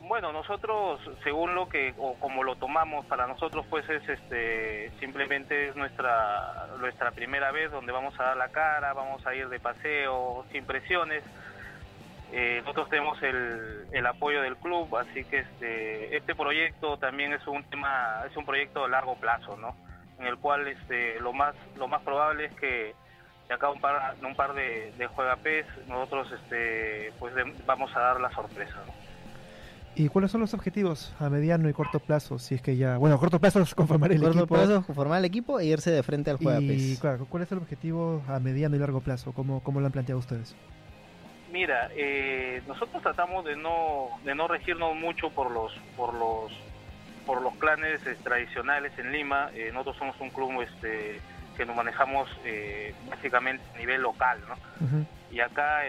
Bueno, 0.01 0.33
nosotros, 0.33 0.99
según 1.23 1.55
lo 1.55 1.69
que, 1.69 1.93
o 1.97 2.15
como 2.15 2.43
lo 2.43 2.57
tomamos 2.57 3.05
para 3.05 3.25
nosotros, 3.25 3.65
pues 3.69 3.89
es 3.89 4.01
este, 4.09 4.91
simplemente 4.99 5.69
es 5.69 5.75
nuestra, 5.77 6.67
nuestra 6.79 7.11
primera 7.11 7.51
vez 7.53 7.71
donde 7.71 7.93
vamos 7.93 8.19
a 8.19 8.23
dar 8.23 8.37
la 8.37 8.49
cara, 8.49 8.91
vamos 8.91 9.25
a 9.25 9.33
ir 9.33 9.47
de 9.47 9.59
paseo, 9.61 10.43
sin 10.51 10.65
presiones. 10.65 11.23
Eh, 12.33 12.59
nosotros 12.61 12.89
tenemos 12.89 13.21
el, 13.23 13.85
el 13.91 14.05
apoyo 14.05 14.41
del 14.41 14.55
club, 14.57 14.95
así 14.95 15.23
que 15.25 15.39
este, 15.39 16.15
este 16.15 16.33
proyecto 16.35 16.97
también 16.97 17.33
es 17.33 17.45
un 17.45 17.63
tema, 17.65 18.21
es 18.29 18.35
un 18.37 18.45
proyecto 18.45 18.85
a 18.85 18.87
largo 18.87 19.15
plazo, 19.15 19.57
¿no? 19.57 19.75
En 20.19 20.27
el 20.27 20.37
cual 20.37 20.67
este, 20.67 21.19
lo 21.19 21.33
más, 21.33 21.55
lo 21.77 21.87
más 21.87 22.01
probable 22.03 22.45
es 22.45 22.53
que 22.53 22.95
de 23.49 23.53
acá 23.55 23.69
un 23.69 23.81
par, 23.81 24.15
un 24.23 24.35
par 24.35 24.53
de, 24.53 24.93
de 24.97 25.07
juegapés 25.07 25.65
nosotros 25.89 26.31
este, 26.31 27.11
pues 27.19 27.35
de- 27.35 27.53
vamos 27.65 27.93
a 27.95 27.99
dar 27.99 28.21
la 28.21 28.31
sorpresa, 28.31 28.75
¿no? 28.87 28.93
¿Y 29.93 30.07
cuáles 30.07 30.31
son 30.31 30.39
los 30.39 30.53
objetivos 30.53 31.13
a 31.19 31.29
mediano 31.29 31.67
y 31.67 31.73
corto 31.73 31.99
plazo? 31.99 32.39
Si 32.39 32.55
es 32.55 32.61
que 32.61 32.77
ya, 32.77 32.97
bueno, 32.97 33.17
a 33.17 33.19
corto 33.19 33.39
plazo 33.39 33.59
es 33.59 33.75
conformar 33.75 34.13
el 34.13 34.21
Corto 34.21 34.37
equipo. 34.39 34.55
plazo, 34.55 34.83
formar 34.93 35.19
el 35.19 35.25
equipo 35.25 35.59
e 35.59 35.65
irse 35.65 35.91
de 35.91 36.01
frente 36.01 36.31
al 36.31 36.37
Juega 36.37 36.61
y 36.61 36.95
claro, 36.95 37.25
¿cuál 37.29 37.43
es 37.43 37.51
el 37.51 37.57
objetivo 37.57 38.23
a 38.29 38.39
mediano 38.39 38.77
y 38.77 38.79
largo 38.79 39.01
plazo? 39.01 39.33
¿Cómo, 39.33 39.61
cómo 39.61 39.81
lo 39.81 39.87
han 39.87 39.91
planteado 39.91 40.19
ustedes? 40.19 40.55
Mira, 41.51 41.89
eh, 41.95 42.61
nosotros 42.65 43.03
tratamos 43.03 43.43
de 43.43 43.55
no 43.55 44.09
de 44.23 44.33
no 44.33 44.47
regirnos 44.47 44.95
mucho 44.95 45.29
por 45.31 45.51
los 45.51 45.71
por 45.95 46.13
los 46.13 46.51
por 47.25 47.41
los 47.41 47.55
clanes 47.57 47.99
eh, 48.07 48.17
tradicionales 48.23 48.97
en 48.97 49.11
Lima. 49.11 49.51
Eh, 49.53 49.69
nosotros 49.71 49.97
somos 49.97 50.19
un 50.21 50.31
club 50.31 50.61
este 50.61 51.21
que 51.57 51.65
nos 51.65 51.75
manejamos 51.75 52.29
eh, 52.43 52.95
básicamente 53.01 53.63
a 53.75 53.77
nivel 53.77 54.01
local, 54.01 54.41
¿no? 54.47 54.57
Y 55.29 55.39
acá 55.39 55.81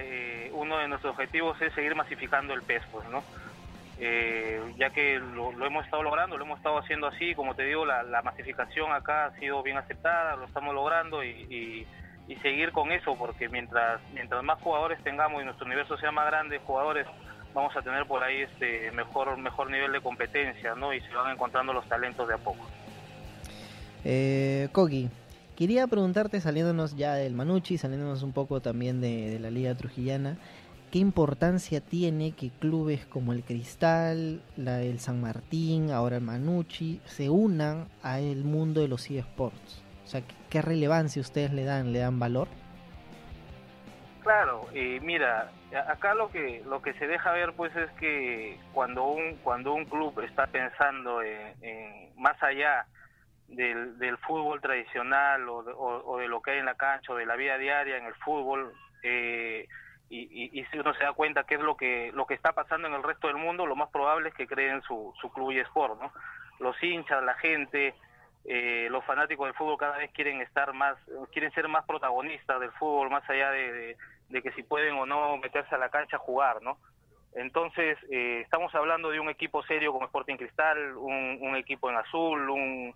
uno 0.52 0.78
de 0.78 0.88
nuestros 0.88 1.12
objetivos 1.12 1.61
es 1.62 1.73
seguir 1.75 1.95
masificando 1.95 2.54
el 2.54 2.62
PES, 2.62 2.83
pues, 2.90 3.09
¿no? 3.09 3.25
Ya 4.76 4.90
que 4.90 5.19
lo, 5.19 5.52
lo 5.52 5.66
hemos 5.66 5.85
estado 5.85 6.02
logrando, 6.02 6.37
lo 6.37 6.45
hemos 6.45 6.59
estado 6.59 6.78
haciendo 6.78 7.07
así, 7.07 7.35
como 7.35 7.54
te 7.54 7.62
digo, 7.64 7.85
la, 7.87 8.02
la 8.02 8.23
masificación 8.23 8.92
acá 8.92 9.26
ha 9.26 9.31
sido 9.38 9.62
bien 9.62 9.76
aceptada, 9.78 10.37
lo 10.37 10.47
estamos 10.47 10.75
logrando 10.75 11.23
y, 11.25 11.31
y- 11.49 11.87
y 12.33 12.37
seguir 12.37 12.73
con 12.73 12.91
eso, 12.93 13.15
porque 13.17 13.49
mientras 13.49 14.01
mientras 14.15 14.43
más 14.43 14.59
jugadores 14.61 15.03
tengamos 15.03 15.43
y 15.43 15.45
nuestro 15.45 15.67
universo 15.67 15.99
sea 15.99 16.11
más 16.11 16.27
grande, 16.27 16.59
jugadores, 16.59 17.07
vamos 17.55 17.77
a 17.77 17.83
tener 17.83 18.07
por 18.07 18.23
ahí 18.23 18.43
este 18.43 18.91
mejor 18.93 19.37
mejor 19.37 19.71
nivel 19.71 19.93
de 19.93 20.01
competencia, 20.01 20.75
¿no? 20.75 20.95
Y 20.95 21.01
se 21.03 21.12
van 21.15 21.33
encontrando 21.33 21.73
los 21.75 21.87
talentos 21.89 22.27
de 22.27 22.35
a 22.35 22.39
poco. 22.39 22.67
Eh, 24.05 24.69
Kogi, 24.73 25.11
quería 25.57 25.87
preguntarte, 25.87 26.41
saliéndonos 26.41 26.97
ya 26.97 27.15
del 27.15 27.35
Manucci, 27.35 27.77
saliéndonos 27.77 28.23
un 28.23 28.33
poco 28.33 28.61
también 28.61 29.01
de, 29.03 29.39
la 29.39 29.51
Liga 29.51 29.75
Trujillana, 29.75 30.39
¿qué 30.91 31.01
importancia 31.01 31.83
tiene 31.83 32.33
que 32.33 32.49
clubes 32.49 33.05
como 33.05 33.35
el 33.35 33.45
Cristal, 33.45 34.41
la, 34.57 34.81
el 34.81 35.01
San 35.01 35.21
Martín, 35.21 35.91
ahora 35.91 36.17
el 36.17 36.23
Manucci, 36.23 37.01
se 37.05 37.29
unan 37.29 37.89
a 38.03 38.21
el 38.21 38.43
mundo 38.43 38.81
de 38.81 38.89
los 38.89 39.11
eSports? 39.11 39.83
Sea, 40.12 40.21
¿qué, 40.50 40.61
relevancia 40.61 41.23
ustedes 41.23 41.52
le 41.54 41.64
dan? 41.64 41.90
¿Le 41.95 42.00
dan 42.00 42.19
valor? 42.19 42.47
Claro, 44.23 44.69
eh, 44.75 45.00
mira, 45.02 45.50
acá 45.88 46.12
lo 46.12 46.31
que 46.31 46.62
lo 46.66 46.83
que 46.83 46.92
se 46.95 47.07
deja 47.07 47.33
ver 47.33 47.54
pues 47.54 47.75
es 47.75 47.90
que 47.92 48.59
cuando 48.75 49.04
un 49.04 49.37
cuando 49.37 49.73
un 49.73 49.87
club 49.87 50.21
está 50.21 50.47
pensando 50.49 51.23
en, 51.23 51.54
en 51.62 52.12
más 52.21 52.40
allá 52.42 52.87
del, 53.49 53.99
del 53.99 54.19
fútbol 54.19 54.61
tradicional 54.61 55.49
o 55.49 55.62
de, 55.62 55.73
o- 55.73 56.04
o 56.04 56.19
de 56.19 56.28
lo 56.28 56.42
que 56.42 56.50
hay 56.50 56.59
en 56.59 56.66
la 56.66 56.75
cancha 56.75 57.14
o 57.14 57.16
de 57.16 57.25
la 57.25 57.35
vida 57.37 57.57
diaria 57.57 57.97
en 57.97 58.04
el 58.04 58.14
fútbol 58.16 58.71
eh, 59.02 59.66
y, 60.11 60.19
y- 60.21 60.61
y 60.61 60.64
si 60.66 60.78
uno 60.78 60.92
se 60.92 61.04
da 61.04 61.14
cuenta 61.14 61.45
qué 61.45 61.54
es 61.54 61.61
lo 61.62 61.75
que 61.78 62.12
lo 62.12 62.26
que 62.26 62.35
está 62.35 62.52
pasando 62.52 62.87
en 62.87 62.92
el 62.95 63.02
resto 63.02 63.28
del 63.28 63.38
mundo, 63.38 63.64
lo 63.64 63.76
más 63.76 63.88
probable 63.88 64.28
es 64.28 64.35
que 64.35 64.47
creen 64.47 64.83
su, 64.83 65.14
su 65.23 65.33
club 65.33 65.52
y 65.52 65.61
sport, 65.61 65.99
¿no? 66.02 66.12
Los 66.59 66.81
hinchas, 66.83 67.25
la 67.25 67.35
gente, 67.35 67.95
eh, 68.45 68.89
los 68.91 69.05
fanáticos 69.05 69.47
del 69.47 69.55
fútbol 69.55 69.79
cada 69.79 69.99
vez 69.99 70.11
quieren 70.13 70.41
estar 70.41 70.73
más, 70.73 70.97
quieren 71.33 71.53
ser 71.53 71.69
más 71.69 71.85
protagonistas 71.85 72.59
del 72.61 72.73
fútbol, 72.73 73.11
más 73.11 73.29
allá 73.31 73.51
de, 73.51 73.97
que 74.43 74.53
si 74.53 74.63
pueden 74.63 74.95
o 74.95 75.07
no 75.07 75.37
meterse 75.37 75.75
a 75.75 75.79
la 75.79 75.91
cancha 75.91 76.17
a 76.17 76.21
jugar, 76.21 76.63
¿no? 76.63 76.79
Entonces, 77.35 77.97
eh, 78.11 78.41
estamos 78.43 78.75
hablando 78.75 79.11
de 79.11 79.21
un 79.21 79.31
equipo 79.31 79.63
serio 79.63 79.93
como 79.93 80.07
Sporting 80.07 80.37
Cristal, 80.37 80.97
un, 80.97 81.39
un 81.41 81.57
equipo 81.57 81.89
en 81.91 81.97
azul, 81.97 82.51
un 82.51 82.95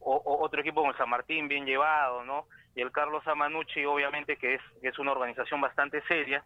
o- 0.00 0.38
otro 0.42 0.60
equipo 0.60 0.80
como 0.80 0.92
el 0.92 0.98
San 0.98 1.08
Martín 1.08 1.48
bien 1.48 1.64
llevado, 1.64 2.24
¿no? 2.24 2.46
Y 2.74 2.82
el 2.82 2.92
Carlos 2.92 3.26
Amanucci, 3.26 3.84
obviamente, 3.84 4.36
que 4.36 4.54
es, 4.54 4.62
es 4.82 4.98
una 4.98 5.12
organización 5.12 5.60
bastante 5.60 6.02
seria, 6.02 6.44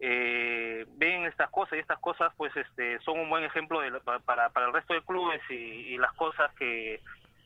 eh, 0.00 0.84
ven 0.96 1.26
estas 1.26 1.50
cosas 1.50 1.74
y 1.74 1.80
estas 1.80 1.98
cosas 2.00 2.32
pues 2.36 2.54
este 2.56 2.98
son 3.00 3.20
un 3.20 3.30
buen 3.30 3.44
ejemplo 3.44 3.80
de, 3.80 3.92
para, 4.24 4.48
para 4.50 4.66
el 4.66 4.72
resto 4.72 4.94
de 4.94 5.02
clubes 5.02 5.40
y 5.50 5.96
las 5.98 6.12
cosas 6.14 6.52
que, 6.54 7.00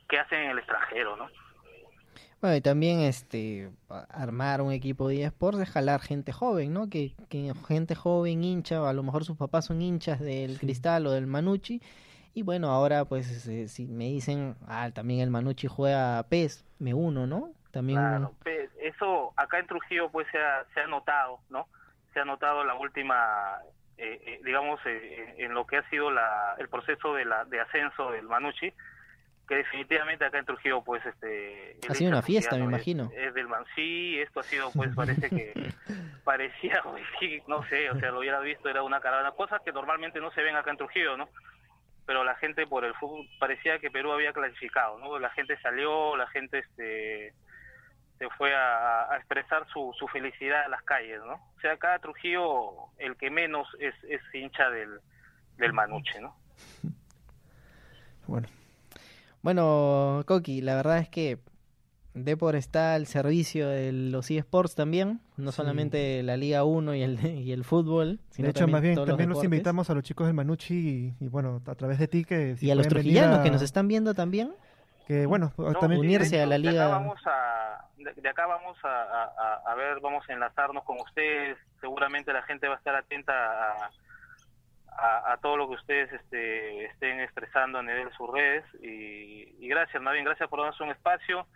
que 0.09 0.19
hacen 0.19 0.41
en 0.41 0.51
el 0.51 0.59
extranjero, 0.59 1.17
¿no? 1.17 1.29
Bueno, 2.41 2.57
y 2.57 2.61
también 2.61 3.01
este 3.01 3.71
a- 3.89 4.07
armar 4.11 4.61
un 4.61 4.71
equipo 4.73 5.09
de 5.09 5.25
eSports 5.25 5.59
es 5.61 5.71
jalar 5.71 6.01
gente 6.01 6.33
joven, 6.33 6.73
¿no? 6.73 6.89
Que, 6.91 7.15
que 7.31 7.53
gente 7.67 7.95
joven 7.95 8.45
hincha, 8.45 8.89
a 8.89 8.93
lo 8.93 9.03
mejor 9.03 9.25
sus 9.25 9.37
papás 9.39 9.65
son 9.67 9.81
hinchas 9.81 10.21
del 10.21 10.59
Cristal 10.59 11.07
o 11.07 11.11
del 11.13 11.27
Manucci. 11.27 11.81
Y 12.35 12.43
bueno, 12.43 12.69
ahora 12.71 13.07
pues 13.07 13.47
eh, 13.49 13.67
si 13.69 13.87
me 13.87 14.05
dicen, 14.05 14.55
ah, 14.69 14.91
también 14.93 15.21
el 15.21 15.31
Manucci 15.31 15.67
juega 15.69 16.23
PES, 16.29 16.67
me 16.79 16.93
uno, 16.93 17.27
¿no? 17.27 17.53
También 17.71 17.99
Claro, 17.99 18.35
pe- 18.45 18.69
eso 18.83 19.33
acá 19.37 19.59
en 19.59 19.67
Trujillo 19.67 20.11
pues 20.11 20.27
se 20.31 20.39
ha, 20.39 20.65
se 20.75 20.81
ha 20.81 20.87
notado, 20.87 21.41
¿no? 21.49 21.67
Se 22.13 22.21
ha 22.21 22.25
notado 22.27 22.63
la 22.65 22.75
última, 22.75 23.59
eh, 23.97 24.21
eh, 24.27 24.41
digamos, 24.45 24.79
eh, 24.85 25.35
en, 25.39 25.47
en 25.47 25.55
lo 25.55 25.67
que 25.67 25.79
ha 25.79 25.89
sido 25.89 26.11
la, 26.11 26.55
el 26.59 26.69
proceso 26.69 27.15
de, 27.15 27.25
la, 27.25 27.47
de 27.47 27.61
ascenso 27.61 28.11
del 28.11 28.27
Manucci, 28.29 28.73
que 29.49 29.57
definitivamente 29.57 30.25
acá 30.25 30.39
en 30.39 30.45
Trujillo 30.47 30.83
pues 30.83 31.05
este... 31.07 31.79
Ha 31.89 31.95
sido 31.95 32.11
una 32.11 32.23
fiesta, 32.23 32.57
me 32.57 32.63
es- 32.63 32.69
imagino. 32.69 33.11
Es, 33.15 33.33
del 33.35 33.47
Man, 33.49 33.65
sí, 33.75 34.19
esto 34.19 34.41
ha 34.41 34.43
sido 34.43 34.71
pues 34.73 34.95
parece 34.97 35.31
que 35.31 35.53
parecía, 36.25 36.81
pues, 36.83 37.05
sí, 37.21 37.41
no 37.47 37.63
sé, 37.69 37.91
o 37.91 37.99
sea, 38.01 38.11
lo 38.11 38.19
hubiera 38.21 38.41
visto, 38.41 38.69
era 38.69 38.83
una 38.83 39.01
caravana, 39.01 39.31
cosas 39.33 39.61
que 39.65 39.73
normalmente 39.73 40.21
no 40.21 40.31
se 40.33 40.43
ven 40.43 40.57
acá 40.57 40.71
en 40.71 40.77
Trujillo, 40.79 41.17
¿no? 41.17 41.29
pero 42.07 42.23
la 42.23 42.37
gente 42.37 42.69
por 42.69 42.85
el 42.85 42.95
fútbol 42.95 43.27
parecía 43.41 43.81
que 43.81 43.91
Perú 43.91 44.13
había 44.13 44.33
clasificado, 44.33 44.97
¿no? 45.01 45.19
La 45.19 45.29
gente 45.31 45.59
salió, 45.61 46.17
la 46.17 46.29
gente 46.29 46.59
este 46.61 47.35
se 48.19 48.31
fue 48.39 48.55
a, 48.55 49.11
a 49.13 49.17
expresar 49.17 49.67
su, 49.73 49.93
su 49.99 50.07
felicidad 50.07 50.67
a 50.67 50.69
las 50.69 50.85
calles, 50.85 51.21
¿no? 51.27 51.35
O 51.35 51.61
sea, 51.61 51.73
acá 51.73 51.99
Trujillo 51.99 52.91
el 52.99 53.17
que 53.17 53.29
menos 53.29 53.67
es, 53.81 53.93
es 54.09 54.21
hincha 54.33 54.71
del, 54.71 55.01
del 55.57 55.73
Manuche, 55.73 56.21
¿no? 56.21 56.37
Bueno, 58.29 58.47
Bueno, 59.47 60.25
Coqui, 60.27 60.61
la 60.61 60.75
verdad 60.75 60.99
es 60.99 61.09
que 61.09 61.39
Depor 62.15 62.57
está 62.57 62.95
al 62.95 63.07
servicio 63.07 63.69
de 63.69 63.93
los 63.93 64.29
eSports 64.29 64.75
también, 64.75 65.21
no 65.37 65.53
Sí. 65.53 65.59
solamente 65.59 66.21
la 66.25 66.37
Liga 66.37 66.65
1 66.65 66.97
y 66.97 67.03
el, 67.05 67.25
y 67.25 67.53
el 67.53 67.63
fútbol, 67.63 68.19
sino 68.31 68.47
de 68.47 68.51
hecho, 68.51 68.59
también 68.63 68.73
más 68.73 68.83
bien 68.83 68.95
todos 68.97 69.07
también 69.07 69.29
los 69.31 69.45
invitamos 69.45 69.89
a 69.89 69.95
los 69.95 70.03
chicos 70.03 70.27
del 70.27 70.35
Manucci 70.35 71.15
y, 71.21 71.25
y, 71.25 71.29
bueno, 71.29 71.63
a 71.65 71.75
través 71.77 72.01
de 72.01 72.09
ti 72.09 72.25
que 72.25 72.57
si 72.57 72.67
y 72.67 72.71
a 72.73 72.75
los 72.75 72.89
trujillanos 72.89 73.39
a- 73.39 73.43
que 73.45 73.53
nos 73.53 73.63
están 73.63 73.87
viendo 73.87 74.15
también. 74.15 74.53
que 75.07 75.27
bueno, 75.27 75.53
No, 75.57 75.73
también 75.75 76.01
de 76.01 76.07
unirse 76.09 76.35
hecho, 76.35 76.43
a 76.43 76.47
la 76.47 76.55
De 76.55 76.59
liga. 76.59 76.87
acá 76.87 76.99
vamos 76.99 77.21
a, 77.27 77.85
de, 77.99 78.21
de 78.21 78.29
acá 78.29 78.47
vamos 78.49 78.77
a, 78.83 78.89
a- 78.89 79.33
a- 79.65 79.73
a 79.73 79.75
ver, 79.77 80.01
vamos 80.01 80.25
a 80.29 80.33
enlazarnos 80.33 80.83
con 80.83 80.97
ustedes. 81.01 81.57
Seguramente 81.81 82.33
la 82.33 82.43
gente 82.43 82.67
va 82.67 82.75
a 82.75 82.79
estar 82.79 82.97
atenta 82.97 83.33
a, 83.33 83.91
a, 84.99 85.33
a 85.33 85.37
todo 85.39 85.57
lo 85.57 85.69
que 85.69 85.75
ustedes 85.75 86.13
este, 86.13 86.87
estén 86.87 87.21
expresando 87.21 87.79
a 87.79 87.83
nivel 87.83 88.09
de 88.09 88.15
sus 88.15 88.31
redes. 88.31 88.65
Y, 88.83 89.69
gracias, 89.69 90.03
más 90.03 90.13
bien, 90.13 90.25
gracias 90.25 90.49
por 90.49 90.61
darnos 90.61 90.81
un 90.81 90.91
espacio. 90.91 91.47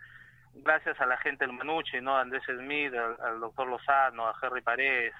Gracias 0.53 0.99
a 0.99 1.05
la 1.05 1.17
gente 1.17 1.45
del 1.45 1.55
Manuche, 1.55 2.01
¿no? 2.01 2.17
A 2.17 2.21
Andrés 2.21 2.43
Smith, 2.45 2.93
al, 2.93 3.17
al 3.21 3.39
doctor 3.39 3.67
Lozano, 3.67 4.27
a 4.27 4.35
Henry 4.41 4.61
Paredes. 4.61 5.13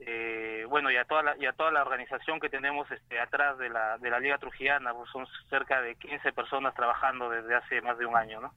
Eh, 0.00 0.64
bueno, 0.68 0.90
y 0.90 0.96
a, 0.96 1.04
toda 1.04 1.22
la, 1.22 1.36
y 1.36 1.46
a 1.46 1.52
toda 1.52 1.72
la 1.72 1.82
organización 1.82 2.38
que 2.38 2.48
tenemos 2.48 2.88
este, 2.90 3.18
atrás 3.18 3.58
de 3.58 3.68
la, 3.68 3.98
de 3.98 4.10
la 4.10 4.20
Liga 4.20 4.38
Trujillana, 4.38 4.94
pues 4.94 5.10
son 5.10 5.26
cerca 5.50 5.80
de 5.82 5.96
15 5.96 6.32
personas 6.32 6.74
trabajando 6.74 7.28
desde 7.28 7.54
hace 7.56 7.82
más 7.82 7.98
de 7.98 8.06
un 8.06 8.16
año, 8.16 8.40
¿no? 8.40 8.54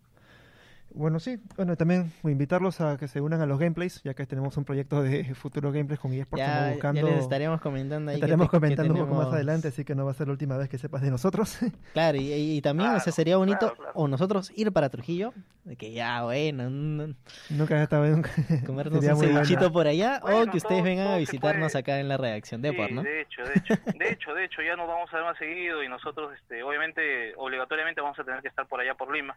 Bueno, 0.93 1.19
sí, 1.19 1.39
bueno, 1.55 1.75
también 1.77 2.11
invitarlos 2.23 2.81
a 2.81 2.97
que 2.97 3.07
se 3.07 3.21
unan 3.21 3.41
a 3.41 3.45
los 3.45 3.57
gameplays, 3.59 4.01
ya 4.03 4.13
que 4.13 4.25
tenemos 4.25 4.57
un 4.57 4.65
proyecto 4.65 5.01
de 5.01 5.23
futuro 5.35 5.71
gameplays 5.71 5.99
con 5.99 6.11
eSports. 6.13 6.45
Ya, 6.45 6.69
buscando, 6.71 7.01
ya 7.01 7.07
les 7.07 7.19
estaríamos 7.23 7.61
comentando 7.61 8.11
ahí. 8.11 8.17
que 8.17 8.25
estaremos 8.25 8.47
que 8.49 8.57
comentando 8.57 8.93
un 8.93 8.99
poco 9.01 9.15
más 9.15 9.27
adelante, 9.33 9.69
así 9.69 9.85
que 9.85 9.95
no 9.95 10.05
va 10.05 10.11
a 10.11 10.13
ser 10.13 10.27
la 10.27 10.33
última 10.33 10.57
vez 10.57 10.67
que 10.69 10.77
sepas 10.77 11.01
de 11.01 11.09
nosotros. 11.11 11.57
Claro, 11.93 12.17
y, 12.19 12.61
también, 12.61 12.89
o 12.89 12.93
sea, 12.93 12.99
Claro, 13.03 13.11
sería 13.15 13.37
bonito, 13.37 13.59
claro, 13.59 13.75
claro. 13.75 13.91
o 13.95 14.07
nosotros 14.07 14.51
ir 14.55 14.71
para 14.71 14.89
Trujillo, 14.89 15.33
de 15.65 15.75
que 15.75 15.91
ya, 15.91 16.23
bueno, 16.23 16.63
un- 16.67 17.15
Nunca 17.49 17.75
has 17.75 17.81
estado 17.83 18.05
en 18.05 18.23
comernos 18.65 18.99
Sería 19.03 19.15
un 19.15 19.21
cevichito 19.21 19.71
por 19.71 19.87
allá, 19.87 20.19
o 20.23 20.27
que 20.51 20.57
ustedes 20.57 20.63
todo- 20.63 20.83
vengan 20.83 21.07
a 21.07 21.09
todo 21.11 21.19
visitarnos 21.19 21.75
acá 21.75 21.99
en 21.99 22.07
la 22.07 22.17
redacción 22.17 22.61
de 22.61 22.71
Sí, 22.71 22.75
Por, 22.77 22.91
¿no? 22.91 23.03
de 23.03 23.21
hecho, 23.21 23.41
de 23.43 23.53
hecho, 23.55 23.73
de 23.97 24.11
hecho, 24.11 24.33
de 24.33 24.45
hecho, 24.45 24.61
ya 24.61 24.75
nos 24.75 24.87
vamos 24.87 25.09
a 25.13 25.15
ver 25.17 25.25
más 25.25 25.37
seguido 25.37 25.83
y 25.83 25.89
nosotros, 25.89 26.31
este, 26.39 26.63
obviamente, 26.63 27.33
obligatoriamente 27.37 28.01
vamos 28.01 28.17
a 28.19 28.23
tener 28.23 28.41
que 28.41 28.47
estar 28.47 28.67
por 28.67 28.79
allá 28.79 28.93
por 28.95 29.13
Lima, 29.13 29.35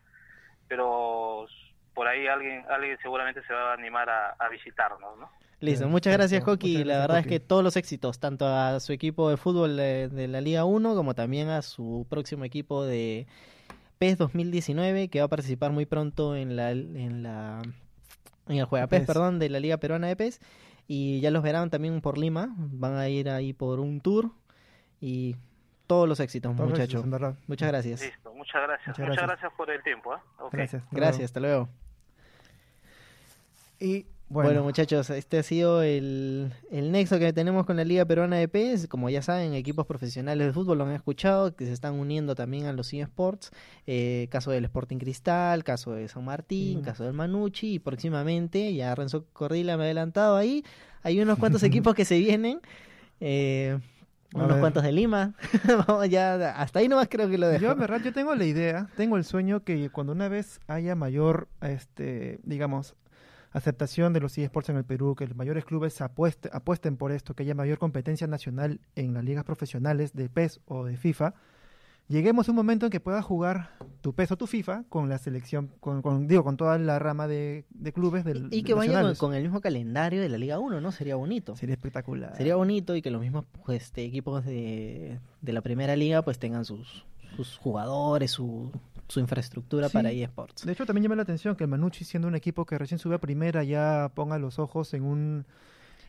pero 0.69 1.47
por 1.95 2.09
ahí 2.09 2.27
alguien, 2.27 2.65
alguien 2.69 2.99
seguramente 3.03 3.43
se 3.47 3.53
va 3.53 3.71
a 3.71 3.75
animar 3.75 4.09
a, 4.09 4.31
a 4.39 4.49
visitarnos, 4.49 5.19
¿no? 5.19 5.31
Listo, 5.61 5.89
muchas 5.89 6.13
gracias. 6.13 6.45
Muchas 6.45 6.87
La 6.87 6.99
verdad 6.99 7.21
es 7.21 7.27
que 7.27 7.41
todos 7.41 7.65
los 7.65 7.77
éxitos, 7.77 8.19
tanto 8.19 8.47
a 8.47 8.81
su 8.81 8.93
equipo 8.93 9.31
de 9.31 9.37
fútbol 9.37 9.77
de, 9.77 10.09
de 10.09 10.29
la 10.29 10.41
Liga 10.41 10.65
1, 10.65 10.95
como 10.95 11.15
también 11.15 11.49
a 11.49 11.63
su 11.63 12.07
próximo 12.11 12.45
equipo 12.45 12.85
de 12.85 13.27
PES 13.99 14.19
2019, 14.19 15.09
que 15.09 15.21
va 15.21 15.27
a 15.27 15.29
participar 15.29 15.71
muy 15.71 15.87
pronto 15.87 16.37
en 16.37 16.57
la 16.57 16.73
en 16.73 17.23
la 17.23 17.63
en 18.49 18.57
el 18.57 18.65
Juega 18.67 18.89
PES, 18.89 19.01
PES. 19.01 19.07
perdón, 19.07 19.39
de 19.39 19.49
la 19.49 19.61
Liga 19.61 19.79
Peruana 19.79 20.09
de 20.09 20.17
PES. 20.17 20.41
Y 20.87 21.21
ya 21.21 21.31
los 21.31 21.43
verán 21.43 21.71
también 21.71 22.01
por 22.03 22.19
Lima. 22.19 22.55
Van 22.57 22.97
a 22.97 23.09
ir 23.09 23.31
ahí 23.31 23.55
por 23.55 23.81
un 23.81 24.01
tour. 24.01 24.33
Y 25.01 25.37
todos 25.87 26.09
los 26.09 26.19
éxitos, 26.21 26.55
Todos 26.57 26.71
muchachos. 26.71 26.85
éxitos, 26.85 27.05
en 27.05 27.11
verdad. 27.11 27.35
Muchas 27.47 27.69
gracias. 27.69 28.01
Listo, 28.03 28.33
muchas 28.35 28.63
gracias. 28.63 28.89
Muchas 28.89 28.99
Muchas 28.99 29.07
gracias. 29.17 29.27
gracias, 29.29 29.53
por 29.57 29.71
el 29.71 29.83
tiempo, 29.83 30.13
¿ah? 30.13 30.23
Gracias. 30.93 31.25
hasta 31.27 31.41
luego. 31.41 31.69
Y 33.81 34.07
Bueno, 34.29 34.49
bueno, 34.49 34.63
muchachos, 34.65 35.11
este 35.11 35.39
ha 35.39 35.43
sido 35.43 35.83
el, 35.83 36.53
el 36.71 36.91
nexo 36.91 37.19
que 37.19 37.33
tenemos 37.33 37.67
con 37.67 37.77
la 37.77 37.85
Liga 37.85 38.05
Peruana 38.07 38.37
de 38.37 38.49
PES. 38.49 38.89
Como 38.89 39.11
ya 39.11 39.21
saben, 39.21 39.53
equipos 39.55 39.87
profesionales 39.87 40.47
de 40.47 40.53
fútbol 40.53 40.79
lo 40.79 40.85
han 40.87 40.93
escuchado, 40.93 41.55
que 41.55 41.67
se 41.67 41.73
están 41.73 41.95
uniendo 41.95 42.35
también 42.35 42.67
a 42.67 42.73
los 42.73 42.93
eSports. 42.93 43.51
Eh, 43.87 44.29
caso 44.31 44.51
del 44.51 44.65
Sporting 44.65 44.97
Cristal, 44.99 45.63
caso 45.65 45.93
de 45.93 46.09
San 46.09 46.25
Martín, 46.25 46.81
Mm. 46.81 46.83
caso 46.85 47.05
del 47.05 47.13
Manucci. 47.13 47.75
Y 47.75 47.79
próximamente, 47.79 48.73
ya 48.75 48.95
Renzo 48.95 49.27
Corrila 49.33 49.77
me 49.77 49.83
ha 49.83 49.87
adelantado 49.87 50.37
ahí, 50.37 50.65
hay 51.03 51.21
unos 51.21 51.39
cuantos 51.39 51.63
equipos 51.91 51.95
que 51.95 52.05
se 52.07 52.19
vienen. 52.19 52.61
eh, 53.21 53.79
A 54.35 54.39
unos 54.39 54.49
ver. 54.51 54.61
cuantos 54.61 54.83
de 54.83 54.93
Lima. 54.93 55.35
Vamos 55.87 56.09
ya, 56.09 56.51
hasta 56.61 56.81
ahí 56.81 56.89
nomás 56.89 57.09
creo 57.09 57.29
que 57.31 57.39
lo 57.39 57.49
dejo. 57.49 57.63
Yo, 57.63 57.73
en 57.73 57.79
verdad, 57.79 58.01
yo 58.03 58.13
tengo 58.13 58.35
la 58.35 58.45
idea, 58.45 58.89
tengo 58.97 59.17
el 59.17 59.25
sueño 59.25 59.63
que 59.65 59.91
cuando 59.91 60.13
una 60.13 60.29
vez 60.29 60.61
haya 60.67 60.95
mayor, 60.95 61.49
este, 61.61 62.41
digamos, 62.43 62.95
aceptación 63.53 64.13
de 64.13 64.21
los 64.21 64.37
eSports 64.37 64.69
en 64.71 64.77
el 64.77 64.85
Perú, 64.85 65.15
que 65.15 65.27
los 65.29 65.37
mayores 65.37 65.65
clubes 65.65 66.01
apueste- 66.01 66.51
apuesten 66.53 66.97
por 66.97 67.13
esto, 67.13 67.35
que 67.35 67.45
haya 67.45 67.55
mayor 67.55 67.79
competencia 67.79 68.27
nacional 68.27 68.81
en 68.97 69.15
las 69.15 69.23
ligas 69.25 69.45
profesionales 69.45 70.13
de 70.13 70.29
PES 70.29 70.61
o 70.67 70.85
de 70.85 70.97
FIFA, 70.97 71.35
lleguemos 72.09 72.49
a 72.49 72.53
un 72.53 72.57
momento 72.57 72.87
en 72.87 72.91
que 72.93 73.01
puedas 73.01 73.25
jugar 73.25 73.71
tu 74.01 74.13
PES 74.15 74.33
o 74.33 74.37
tu 74.37 74.47
FIFA 74.47 74.85
con 74.91 75.09
la 75.09 75.17
selección, 75.19 75.71
con, 75.81 76.03
con- 76.03 76.27
digo, 76.29 76.45
con 76.45 76.57
toda 76.57 76.77
la 76.79 76.99
rama 76.99 77.27
de, 77.27 77.65
de 77.71 77.93
clubes 77.93 78.25
del 78.25 78.49
y 78.51 78.63
que 78.63 78.75
vaya 78.75 79.15
con, 79.15 79.35
el 79.35 79.43
mismo 79.43 79.61
calendario 79.61 80.21
de 80.21 80.29
la 80.29 80.37
Liga 80.39 80.59
1, 80.59 80.81
¿no? 80.81 80.93
Sería 80.93 81.17
bonito. 81.17 81.57
Sería 81.57 81.75
espectacular. 81.75 82.37
Sería 82.37 82.57
bonito 82.57 82.95
y 82.97 83.03
que 83.03 83.11
los 83.11 83.21
mismos 83.23 83.45
pues, 83.65 83.83
este, 83.85 84.05
equipos 84.05 84.45
de, 84.45 85.19
de 85.41 85.53
la 85.53 85.63
primera 85.63 85.97
liga 85.97 86.21
pues 86.23 86.39
tengan 86.39 86.65
sus, 86.67 87.07
sus 87.37 87.57
jugadores, 87.57 88.31
su, 88.31 88.71
su 89.09 89.21
infraestructura 89.21 89.89
Sí. 89.89 89.95
para 89.95 90.11
eSports. 90.11 90.67
De 90.67 90.73
hecho, 90.73 90.85
también 90.85 91.05
llama 91.05 91.17
la 91.17 91.23
atención 91.23 91.57
que 91.57 91.65
el 91.65 91.71
Manucci, 91.71 92.05
siendo 92.05 92.29
un 92.29 92.35
equipo 92.35 92.67
que 92.67 92.77
recién 92.77 92.99
sube 92.99 93.15
a 93.15 93.19
primera, 93.19 93.65
ya 93.65 94.11
ponga 94.15 94.39
los 94.39 94.59
ojos 94.59 94.93
en 94.93 95.05
un, 95.05 95.47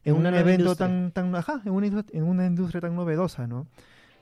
en 0.03 0.15
un 0.15 0.25
evento 0.25 0.51
industria. 0.63 0.87
tan, 0.87 1.11
tan, 1.11 1.33
ajá, 1.35 1.61
en 1.63 1.71
una, 1.71 2.03
en 2.11 2.23
una 2.23 2.45
industria 2.45 2.81
tan 2.81 2.93
novedosa, 2.95 3.47
¿no? 3.47 3.67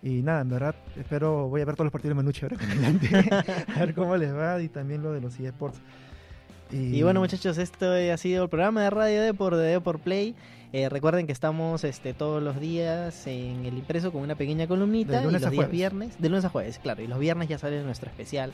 Y 0.03 0.21
nada, 0.21 0.41
en 0.41 0.49
verdad, 0.49 0.75
espero, 0.97 1.47
voy 1.47 1.61
a 1.61 1.65
ver 1.65 1.75
todos 1.75 1.85
los 1.85 1.91
partidos 1.93 2.11
de 2.11 2.15
Manucci 2.15 2.43
ahora 2.43 2.57
adelante, 2.61 3.07
a 3.75 3.79
ver 3.79 3.93
cómo 3.95 4.17
les 4.17 4.35
va 4.35 4.61
y 4.61 4.67
también 4.67 5.01
lo 5.01 5.13
de 5.13 5.21
los 5.21 5.39
eSports. 5.39 5.79
Y 6.71 7.03
bueno 7.03 7.19
muchachos, 7.19 7.57
esto 7.59 7.91
ha 7.93 8.17
sido 8.17 8.43
el 8.43 8.49
programa 8.49 8.81
de 8.81 8.89
Radio 8.89 9.21
Depor 9.21 9.55
de 9.55 9.67
Depor 9.67 9.99
Play. 9.99 10.35
Eh, 10.73 10.89
recuerden 10.89 11.27
que 11.27 11.31
estamos 11.31 11.83
este, 11.83 12.15
todos 12.15 12.41
los 12.41 12.59
días 12.59 13.27
en 13.27 13.63
el 13.63 13.77
impreso 13.77 14.11
con 14.11 14.23
una 14.23 14.33
pequeña 14.33 14.65
columnita. 14.65 15.19
De 15.19 15.23
lunes 15.25 15.41
y 15.41 15.43
los 15.43 15.47
a 15.47 15.51
días 15.51 15.57
jueves. 15.65 15.71
viernes, 15.71 16.15
de 16.19 16.29
lunes 16.29 16.45
a 16.45 16.49
jueves, 16.49 16.79
claro. 16.79 17.03
Y 17.03 17.07
los 17.07 17.19
viernes 17.19 17.47
ya 17.47 17.59
sale 17.59 17.83
nuestro 17.83 18.09
especial 18.09 18.51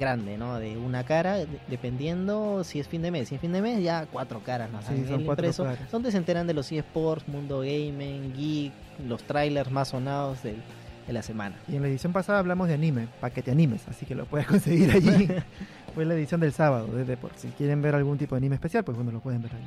grande, 0.00 0.38
¿no? 0.38 0.58
De 0.58 0.78
una 0.78 1.04
cara, 1.04 1.34
de- 1.36 1.46
dependiendo 1.68 2.64
si 2.64 2.80
es 2.80 2.88
fin 2.88 3.02
de 3.02 3.10
mes. 3.10 3.28
Si 3.28 3.34
es 3.34 3.40
fin 3.42 3.52
de 3.52 3.60
mes, 3.60 3.82
ya 3.82 4.06
cuatro 4.10 4.40
caras 4.40 4.70
nos 4.72 4.86
Sí, 4.86 4.94
en 4.94 5.06
son 5.08 5.20
el 5.20 5.26
cuatro 5.26 5.44
impreso. 5.44 5.64
caras. 5.64 5.90
Donde 5.92 6.10
se 6.10 6.16
enteran 6.16 6.46
de 6.46 6.54
los 6.54 6.72
eSports, 6.72 7.28
Mundo 7.28 7.58
Gaming, 7.58 8.32
Geek, 8.34 8.72
los 9.06 9.22
trailers 9.24 9.70
más 9.70 9.88
sonados 9.88 10.42
del- 10.42 10.62
de 11.08 11.12
la 11.12 11.22
semana. 11.22 11.56
Y 11.66 11.74
en 11.74 11.82
la 11.82 11.88
edición 11.88 12.12
pasada 12.12 12.38
hablamos 12.38 12.68
de 12.68 12.74
anime, 12.74 13.08
para 13.20 13.34
que 13.34 13.42
te 13.42 13.50
animes, 13.50 13.88
así 13.88 14.06
que 14.06 14.14
lo 14.14 14.26
puedes 14.26 14.46
conseguir 14.54 14.92
allí. 14.92 15.28
Fue 15.94 16.04
la 16.04 16.14
edición 16.14 16.40
del 16.40 16.52
sábado 16.52 16.86
de 16.88 17.04
Deport. 17.04 17.36
Si 17.36 17.48
quieren 17.48 17.82
ver 17.82 17.96
algún 17.96 18.18
tipo 18.18 18.36
de 18.36 18.38
anime 18.38 18.54
especial, 18.54 18.84
pues 18.84 18.96
bueno, 18.96 19.10
lo 19.10 19.18
pueden 19.18 19.42
ver 19.42 19.52
ahí. 19.52 19.66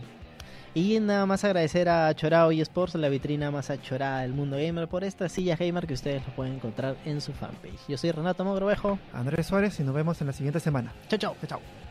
Y 0.73 0.97
nada 1.01 1.25
más 1.25 1.43
agradecer 1.43 1.89
a 1.89 2.13
Chorao 2.15 2.53
y 2.53 2.61
Sports, 2.61 2.95
la 2.95 3.09
vitrina 3.09 3.51
más 3.51 3.69
achorada 3.69 4.21
del 4.21 4.31
mundo 4.31 4.55
gamer, 4.55 4.87
por 4.87 5.03
esta 5.03 5.27
silla 5.27 5.57
gamer 5.57 5.85
que 5.85 5.95
ustedes 5.95 6.25
lo 6.25 6.33
pueden 6.33 6.53
encontrar 6.53 6.95
en 7.03 7.19
su 7.19 7.33
fanpage. 7.33 7.87
Yo 7.89 7.97
soy 7.97 8.11
Renato 8.11 8.45
Mogrovejo. 8.45 8.97
Andrés 9.11 9.47
Suárez 9.47 9.77
y 9.81 9.83
nos 9.83 9.93
vemos 9.93 10.21
en 10.21 10.27
la 10.27 10.33
siguiente 10.33 10.61
semana. 10.61 10.93
Chao, 11.09 11.19
chao. 11.19 11.35
Chao, 11.41 11.49
chao. 11.49 11.90